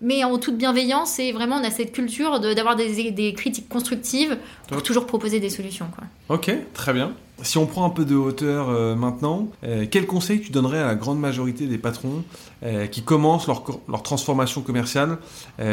[0.00, 1.18] mais en toute bienveillance.
[1.18, 5.40] Et vraiment, on a cette culture de- d'avoir des, des critiques constructives pour toujours proposer
[5.40, 5.86] des solutions.
[5.94, 6.04] Quoi.
[6.36, 7.12] Ok, très bien.
[7.42, 10.86] Si on prend un peu de hauteur euh, maintenant, euh, quel conseil tu donnerais à
[10.86, 12.22] la grande majorité des patrons
[12.62, 15.18] euh, qui commencent leur, leur transformation commerciale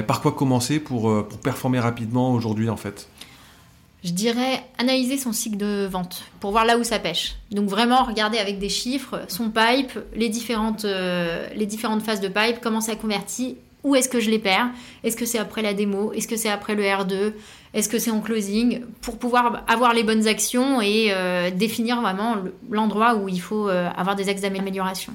[0.08, 3.08] Par quoi commencer pour, pour performer rapidement aujourd'hui en fait?
[4.04, 7.36] Je dirais analyser son cycle de vente pour voir là où ça pêche.
[7.52, 12.28] Donc vraiment regarder avec des chiffres son pipe, les différentes, euh, les différentes phases de
[12.28, 14.70] pipe, comment ça convertit, où est-ce que je les perds,
[15.04, 17.34] est-ce que c'est après la démo, est-ce que c'est après le R2,
[17.76, 22.36] est-ce que c'est en closing, pour pouvoir avoir les bonnes actions et euh, définir vraiment
[22.36, 25.14] le- l'endroit où il faut euh, avoir des axes d'amélioration.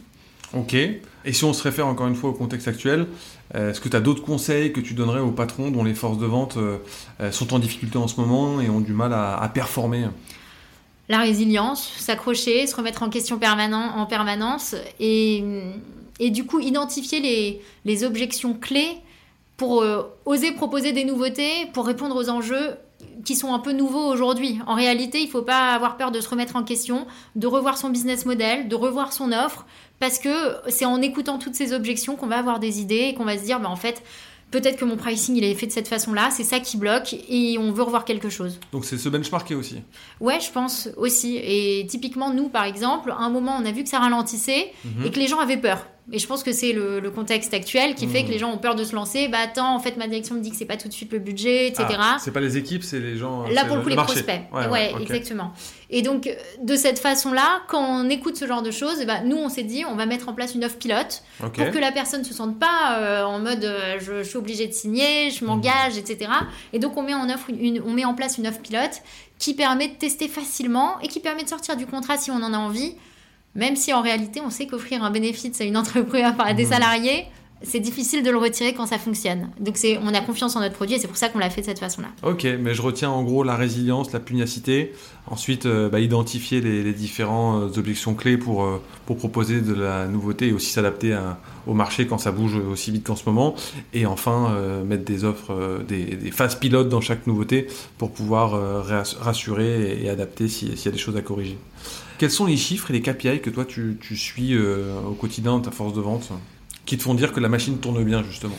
[0.55, 0.75] Ok.
[0.75, 3.07] Et si on se réfère encore une fois au contexte actuel,
[3.57, 6.27] est-ce que tu as d'autres conseils que tu donnerais aux patrons dont les forces de
[6.27, 6.79] vente euh,
[7.21, 10.07] euh, sont en difficulté en ce moment et ont du mal à, performer
[11.09, 15.43] La résilience, s'accrocher, se remettre en question en permanence et,
[16.21, 18.99] du coup identifier les, objections clés
[19.57, 22.77] pour euh, oser proposer des nouveautés, pour répondre aux enjeux
[23.25, 24.59] qui sont un peu nouveaux aujourd'hui.
[24.67, 27.79] En réalité, il ne faut pas avoir peur de se remettre en question, de revoir
[27.79, 29.67] son business model, de revoir son offre,
[29.99, 30.29] parce que
[30.69, 33.45] c'est en écoutant toutes ces objections qu'on va avoir des idées et qu'on va se
[33.45, 34.03] dire, bah, en fait,
[34.51, 37.57] peut-être que mon pricing il est fait de cette façon-là, c'est ça qui bloque et
[37.59, 38.59] on veut revoir quelque chose.
[38.73, 39.77] Donc c'est se benchmarker aussi.
[40.21, 41.37] Ouais, je pense aussi.
[41.37, 45.07] Et typiquement, nous, par exemple, à un moment, on a vu que ça ralentissait Mhm.
[45.07, 45.87] et que les gens avaient peur.
[46.13, 48.59] Et je pense que c'est le, le contexte actuel qui fait que les gens ont
[48.59, 49.27] peur de se lancer.
[49.27, 51.19] Bah attends, en fait, ma direction me dit que c'est pas tout de suite le
[51.19, 51.85] budget, etc.
[51.99, 53.43] Ah, c'est pas les équipes, c'est les gens.
[53.49, 54.23] Là, pour le coup, les marché.
[54.23, 54.43] prospects.
[54.53, 55.53] Ouais, Ouais, exactement.
[55.91, 56.31] Et donc,
[56.63, 59.65] de cette façon-là, quand on écoute ce genre de choses, eh ben, nous, on s'est
[59.65, 62.57] dit, on va mettre en place une offre pilote pour que la personne se sente
[62.61, 66.31] pas euh, en mode euh, je, je suis obligée de signer, je m'engage, etc.
[66.73, 69.03] Et donc on met en offre une, une- on met en place une offre pilote
[69.41, 72.53] qui permet de tester facilement et qui permet de sortir du contrat si on en
[72.53, 72.95] a envie,
[73.57, 76.71] même si en réalité on sait qu'offrir un bénéfice à une entreprise, à des Mhm.
[76.71, 77.25] salariés,
[77.63, 79.49] c'est difficile de le retirer quand ça fonctionne.
[79.61, 81.67] Donc on a confiance en notre produit et c'est pour ça qu'on l'a fait de
[81.67, 82.09] cette façon-là.
[82.23, 84.93] Ok, mais je retiens en gros la résilience, la pugnacité.
[85.29, 90.07] Ensuite, euh, bah, identifier les, les différentes objections clés pour, euh, pour proposer de la
[90.07, 91.19] nouveauté et aussi s'adapter
[91.67, 93.55] au marché quand ça bouge aussi vite qu'en ce moment.
[93.95, 98.13] Et enfin, euh, mettre des offres, euh, des, des phases pilotes dans chaque nouveauté pour
[98.13, 101.57] pouvoir euh, rass- rassurer et, et adapter si- s'il y a des choses à corriger.
[102.19, 105.53] Quels sont les chiffres et les KPI que toi tu, tu suis euh, au quotidien
[105.53, 106.31] dans ta force de vente
[106.87, 108.57] qui te font dire que la machine tourne bien justement?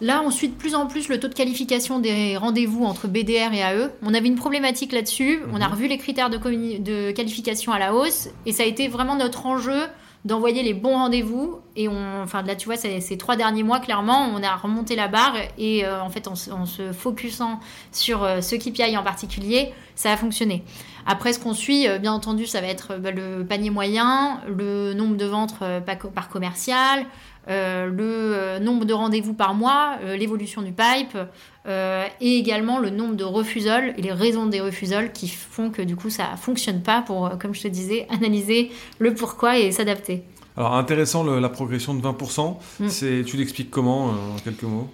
[0.00, 3.54] Là, on suit de plus en plus le taux de qualification des rendez-vous entre BDR
[3.54, 3.90] et AE.
[4.02, 5.40] On avait une problématique là-dessus.
[5.52, 5.72] On a Mhm.
[5.72, 6.36] revu les critères de,
[6.78, 8.28] de qualification à la hausse.
[8.44, 9.80] Et ça a été vraiment notre enjeu
[10.24, 11.60] d'envoyer les bons rendez-vous.
[11.76, 15.06] Et on, enfin, là, tu vois, ces, trois derniers mois, clairement, on a remonté la
[15.06, 15.36] barre.
[15.58, 17.60] Et euh, en fait, en, se- en se focusant
[17.92, 20.64] sur euh, ce KPI en particulier, ça a fonctionné.
[21.06, 24.40] Après, ce qu'on suit, euh, bien entendu, ça va être euh, bah, le panier moyen,
[24.48, 27.04] le nombre de ventes euh, par co- par commercial,
[27.48, 31.18] euh, le nombre de rendez-vous par mois, euh, l'évolution du pipe,
[31.66, 35.82] euh, et également le nombre de refusols et les raisons des refusols qui font que
[35.82, 40.22] du coup ça fonctionne pas pour, comme je te disais, analyser le pourquoi et s'adapter.
[40.56, 42.88] Alors intéressant le- la progression de 20%, Mm.
[42.88, 44.88] c'est, tu l'expliques comment en quelques mots?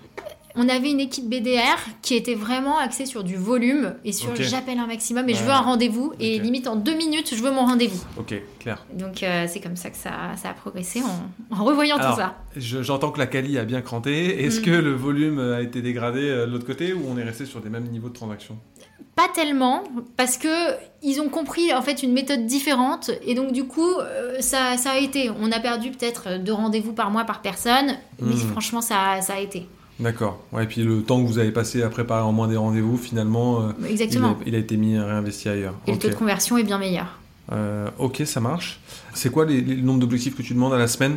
[0.56, 4.78] On avait une équipe BDR qui était vraiment axée sur du volume et sur j'appelle
[4.78, 7.64] un maximum et je veux un rendez-vous et limite en deux minutes je veux mon
[7.66, 8.00] rendez-vous.
[8.18, 8.84] Ok, clair.
[8.92, 12.20] Donc euh, c'est comme ça que ça, ça a progressé en, en revoyant Alors, tout
[12.20, 12.34] ça.
[12.56, 14.44] je- J'entends que la quali a bien cranté.
[14.44, 14.64] Est-ce Mm.
[14.64, 17.60] que le volume a été dégradé euh, de l'autre côté ou on est resté sur
[17.60, 18.56] des mêmes niveaux de transaction?
[19.16, 19.82] Pas tellement
[20.16, 20.48] parce que
[21.02, 24.92] ils ont compris en fait une méthode différente et donc du coup euh, ça, ça
[24.92, 25.30] a été.
[25.40, 28.50] On a perdu peut-être deux rendez-vous par mois par personne, mais Mm.
[28.52, 29.66] franchement ça, ça a été.
[30.00, 30.40] D'accord.
[30.52, 32.96] Ouais, et puis le temps que vous avez passé à préparer en moins des rendez-vous,
[32.96, 34.30] finalement, euh, il, Exactement.
[34.30, 35.74] a, il a été mis réinvesti ailleurs.
[35.86, 37.18] Et le taux de conversion est bien meilleur.
[37.52, 38.80] Euh, ok, ça marche.
[39.14, 41.16] C'est quoi les, les- le nombre d'objectifs que tu demandes à la semaine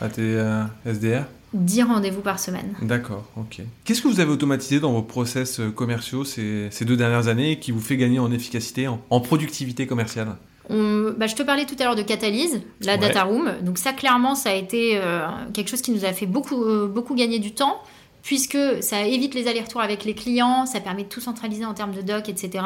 [0.00, 2.74] à tes euh, SDR 10 rendez-vous par semaine.
[2.82, 3.60] D'accord, ok.
[3.84, 7.70] Qu'est-ce que vous avez automatisé dans vos process commerciaux ces, ces deux dernières années qui
[7.70, 10.34] vous fait gagner en efficacité, en, en productivité commerciale?
[10.68, 12.98] On- bah, je te parlais tout à l'heure de Catalyse, la Ouais.
[12.98, 13.52] data room.
[13.62, 15.20] Donc ça, clairement, ça a été euh,
[15.52, 17.80] quelque chose qui nous a fait beaucoup, euh, beaucoup gagner du temps,
[18.24, 21.94] puisque ça évite les allers-retours avec les clients, ça permet de tout centraliser en termes
[21.94, 22.64] de doc, etc.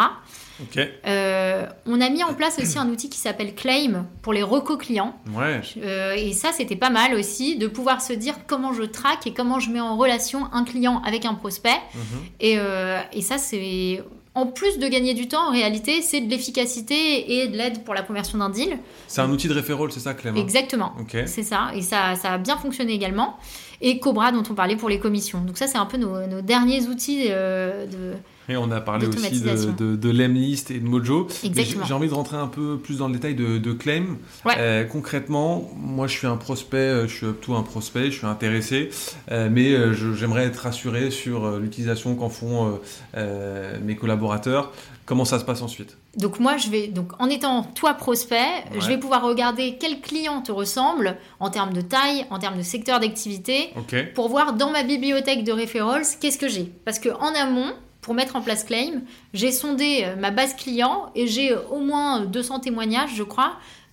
[1.06, 4.78] Euh, on a mis en place aussi un outil qui s'appelle Claim pour les recos
[4.78, 5.16] clients.
[5.36, 5.60] Ouais.
[5.78, 9.32] Euh, et ça, c'était pas mal aussi de pouvoir se dire comment je traque et
[9.32, 11.80] comment je mets en relation un client avec un prospect.
[11.94, 12.02] Mhm.
[12.40, 14.02] Et, euh, et ça, c'est.
[14.34, 17.92] En plus de gagner du temps, en réalité, c'est de l'efficacité et de l'aide pour
[17.92, 18.78] la conversion d'un deal.
[19.08, 20.92] C'est un outil de referral, c'est ça, Clément Exactement.
[21.00, 21.16] Ok.
[21.26, 21.70] C'est ça.
[21.74, 23.36] Et ça, ça a bien fonctionné également.
[23.80, 25.40] Et Cobra, dont on parlait pour les commissions.
[25.42, 28.14] Donc, ça, c'est un peu nos, nos derniers outils euh, de.
[28.50, 31.28] Et on a parlé aussi de, de, de Lemlist et de Mojo.
[31.42, 34.16] J'ai envie de rentrer un peu plus dans le détail de, de Claim.
[34.46, 34.54] Ouais.
[34.56, 38.16] Euh, concrètement, moi je suis un prospect, euh, je suis up to un prospect, je
[38.16, 38.88] suis intéressé,
[39.30, 39.76] euh, mais
[40.14, 42.80] j'aimerais être rassuré sur l'utilisation qu'en font
[43.16, 44.72] euh, mes collaborateurs.
[45.08, 45.96] Comment ça se passe ensuite?
[46.16, 48.78] Donc moi, je vais donc en étant toi prospect, Ouais.
[48.80, 52.62] je vais pouvoir regarder quel client te ressemble en termes de taille, en termes de
[52.62, 53.70] secteur d'activité,
[54.14, 56.64] pour voir dans ma bibliothèque de referrals qu'est-ce que j'ai.
[56.84, 59.00] Parce que en amont, pour mettre en place Claim,
[59.32, 63.52] j'ai sondé euh, ma base client et j'ai euh, au moins 200 témoignages, je crois,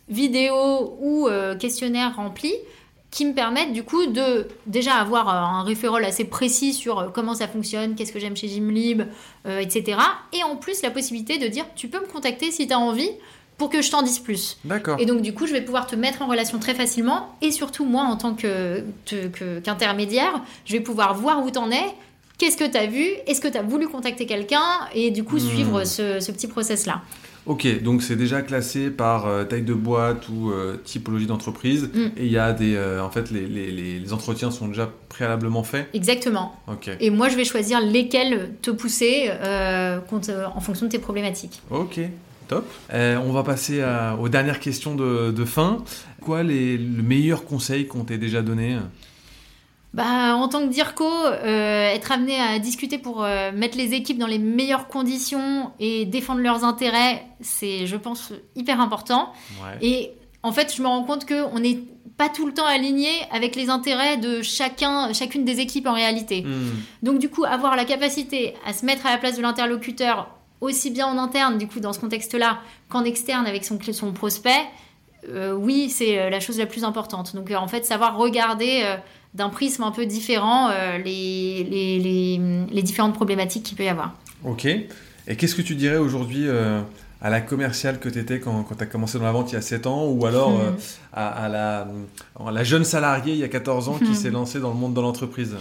[0.10, 2.54] vidéos ou euh, questionnaires remplis
[3.16, 7.08] qui me permettent du coup de déjà avoir euh, un referral assez précis sur euh,
[7.14, 9.04] comment ça fonctionne, qu'est-ce que j'aime chez Gymlib,
[9.48, 9.98] euh, etc.
[10.34, 13.10] Et en plus la possibilité de dire tu peux me contacter si tu as envie
[13.58, 14.58] pour que je t'en dise plus.
[14.66, 14.98] D'accord.
[15.00, 17.38] Et donc, du coup, je vais pouvoir te mettre en relation très facilement.
[17.42, 21.72] Et surtout, moi, en tant que- te- que- qu'intermédiaire, je vais pouvoir voir où t'en
[21.72, 21.86] es.
[22.38, 24.60] Qu'est-ce que t'as vu Est-ce que t'as voulu contacter quelqu'un
[24.94, 25.40] Et du coup, Hmm.
[25.50, 27.02] suivre ce, ce petit process-là.
[27.46, 31.90] Ok, donc c'est déjà classé par euh, taille de boîte ou euh, typologie d'entreprise.
[31.94, 32.00] Mm.
[32.18, 32.76] Et il y a des.
[32.76, 35.88] euh, en fait, les, les- les- entretiens sont déjà préalablement faits.
[35.94, 36.60] Exactement.
[36.68, 36.90] Ok.
[37.00, 39.30] Et moi, je vais choisir lesquels te pousser
[40.10, 41.62] compte- en fonction de tes problématiques.
[41.70, 42.00] Ok,
[42.48, 42.66] top.
[42.94, 45.84] On va passer à- aux dernières questions de, de fin.
[46.22, 48.78] Quoi les, le meilleur conseil qu'on t'ait déjà donné?
[49.96, 54.18] Bah, en tant que DIRCO, euh, être amené à discuter pour euh, mettre les équipes
[54.18, 59.32] dans les meilleures conditions et défendre leurs intérêts, c'est, je pense, hyper important.
[59.64, 59.78] Ouais.
[59.82, 60.12] Et
[60.44, 61.80] en fait, je me rends compte qu'on n'est
[62.18, 66.42] pas tout le temps aligné avec les intérêts de chacun, chacune des équipes en réalité.
[66.42, 66.74] Hmm.
[67.02, 70.30] Donc du coup, avoir la capacité à se mettre à la place de l'interlocuteur,
[70.60, 74.66] aussi bien en interne, du coup, dans ce contexte-là, qu'en externe avec son, son prospect,
[75.30, 77.36] euh, oui, c'est euh, la chose la plus importante.
[77.36, 78.84] Donc euh, en fait, savoir regarder
[79.34, 80.70] d'un prisme un peu différent
[81.04, 84.14] les, les, les, les différentes problématiques qu'il peut y avoir.
[84.44, 84.66] Ok.
[84.66, 86.48] Et qu'est-ce que tu dirais aujourd'hui
[87.22, 89.56] à la commerciale que tu étais quand, quand tu as commencé dans la vente il
[89.56, 90.62] y a 7 ans ou alors Hmm.
[90.62, 90.72] euh,
[91.14, 91.88] à, à la,
[92.46, 94.14] à la jeune salariée il y a 14 ans qui Hmm.
[94.14, 95.56] s'est lancée dans le monde de l'entreprise?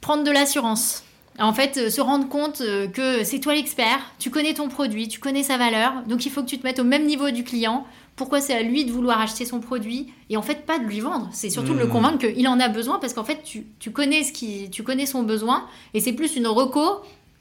[0.00, 1.04] Prendre de l'assurance.
[1.38, 2.58] En fait, se rendre compte
[2.92, 6.42] que c'est toi l'expert, tu connais ton produit, tu connais sa valeur, donc il faut
[6.42, 7.84] que tu te mettes au même niveau du client.
[8.16, 11.00] Pourquoi c'est à lui de vouloir acheter son produit et en fait pas de lui
[11.00, 11.28] vendre.
[11.32, 11.90] C'est surtout de le Mhm.
[11.92, 15.06] convaincre qu'il en a besoin parce qu'en fait tu, tu connais ce qui, tu connais
[15.06, 16.82] son besoin et c'est plus une reco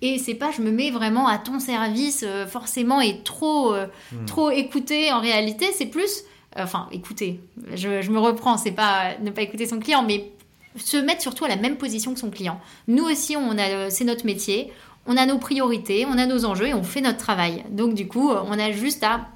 [0.01, 3.85] et c'est pas je me mets vraiment à ton service euh, forcément et trop euh,
[4.11, 4.25] Hmm.
[4.25, 6.23] trop écouter en réalité c'est plus
[6.57, 7.39] euh, enfin écouter
[7.75, 10.31] je, je me reprends c'est pas ne pas écouter son client mais
[10.75, 12.59] se mettre surtout à la même position que son client.
[12.87, 14.73] Nous aussi, on a, c'est notre métier,
[15.05, 17.63] on a nos priorités, on a nos enjeux et on fait notre travail.
[17.69, 19.27] Donc du coup, on a juste à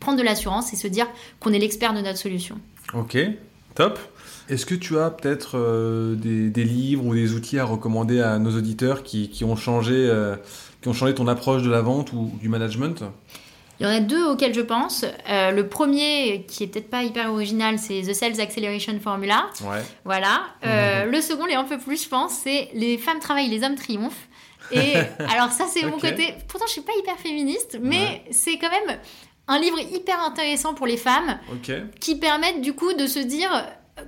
[0.00, 1.06] prendre de l'assurance et se dire
[1.38, 2.58] qu'on est l'expert de notre solution.
[2.94, 3.16] Ok,
[3.74, 3.98] top.
[4.48, 8.38] Est-ce que tu as peut-être euh, des, des livres ou des outils à recommander à
[8.40, 10.34] nos auditeurs qui, qui ont, changé, euh,
[10.82, 13.04] qui ont changé ton approche de la vente ou du management?
[13.78, 15.04] Il y en a deux auxquels je pense.
[15.28, 19.46] Euh, le premier, qui est peut-être pas hyper original, c'est The Sales Acceleration Formula.
[19.62, 19.82] Ouais.
[20.04, 20.42] Voilà.
[20.66, 23.76] Euh, Le second, et un peu plus, je pense, c'est Les femmes travaillent, les hommes
[23.76, 24.28] triomphent.
[24.72, 24.94] Et
[25.34, 26.34] alors ça, c'est mon côté.
[26.48, 28.22] Pourtant, je suis pas hyper féministe, mais Ouais.
[28.32, 28.98] c'est quand même
[29.50, 31.38] un livre hyper intéressant pour les femmes
[32.00, 33.50] qui permettent du coup de se dire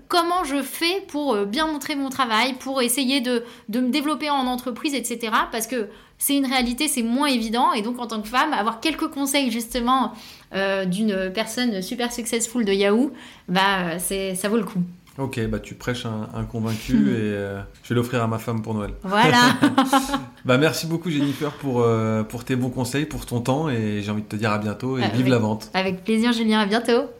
[0.09, 4.31] comment je fais pour euh, bien montrer mon travail, pour essayer de, de me développer
[4.31, 5.33] en entreprise, etc.
[5.51, 5.89] Parce que
[6.19, 7.73] c'est une réalité, c'est moins évident.
[7.73, 10.13] Et donc, en tant que femme, avoir quelques conseils justement
[10.55, 13.13] euh, d'une personne super successful de Yahoo,
[13.49, 14.81] bah, c'est, ça vaut le coup.
[15.19, 18.75] Ok, bah tu prêches un, convaincu et euh, je vais l'offrir à ma femme pour
[18.75, 18.95] Noël.
[19.03, 19.59] Voilà.
[20.45, 24.11] bah merci beaucoup Jennifer pour, euh, pour tes bons conseils, pour ton temps et j'ai
[24.11, 25.71] envie de te dire à bientôt et vive la vente.
[25.75, 27.11] Avec plaisir Julien, à bientôt.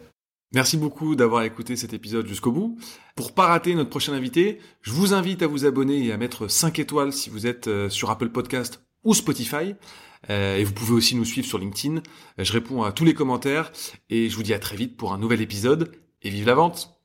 [0.53, 2.77] Merci beaucoup d'avoir écouté cet épisode jusqu'au bout.
[3.15, 6.47] Pour pas rater notre prochain invité, je vous invite à vous abonner et à mettre
[6.47, 9.75] 5 étoiles si vous êtes sur Apple Podcast ou Spotify.
[10.29, 12.01] Euh, et vous pouvez aussi nous suivre sur LinkedIn.
[12.37, 13.71] Je réponds à tous les commentaires
[14.09, 15.91] et je vous dis à très vite pour un nouvel épisode
[16.21, 17.02] et vive la vente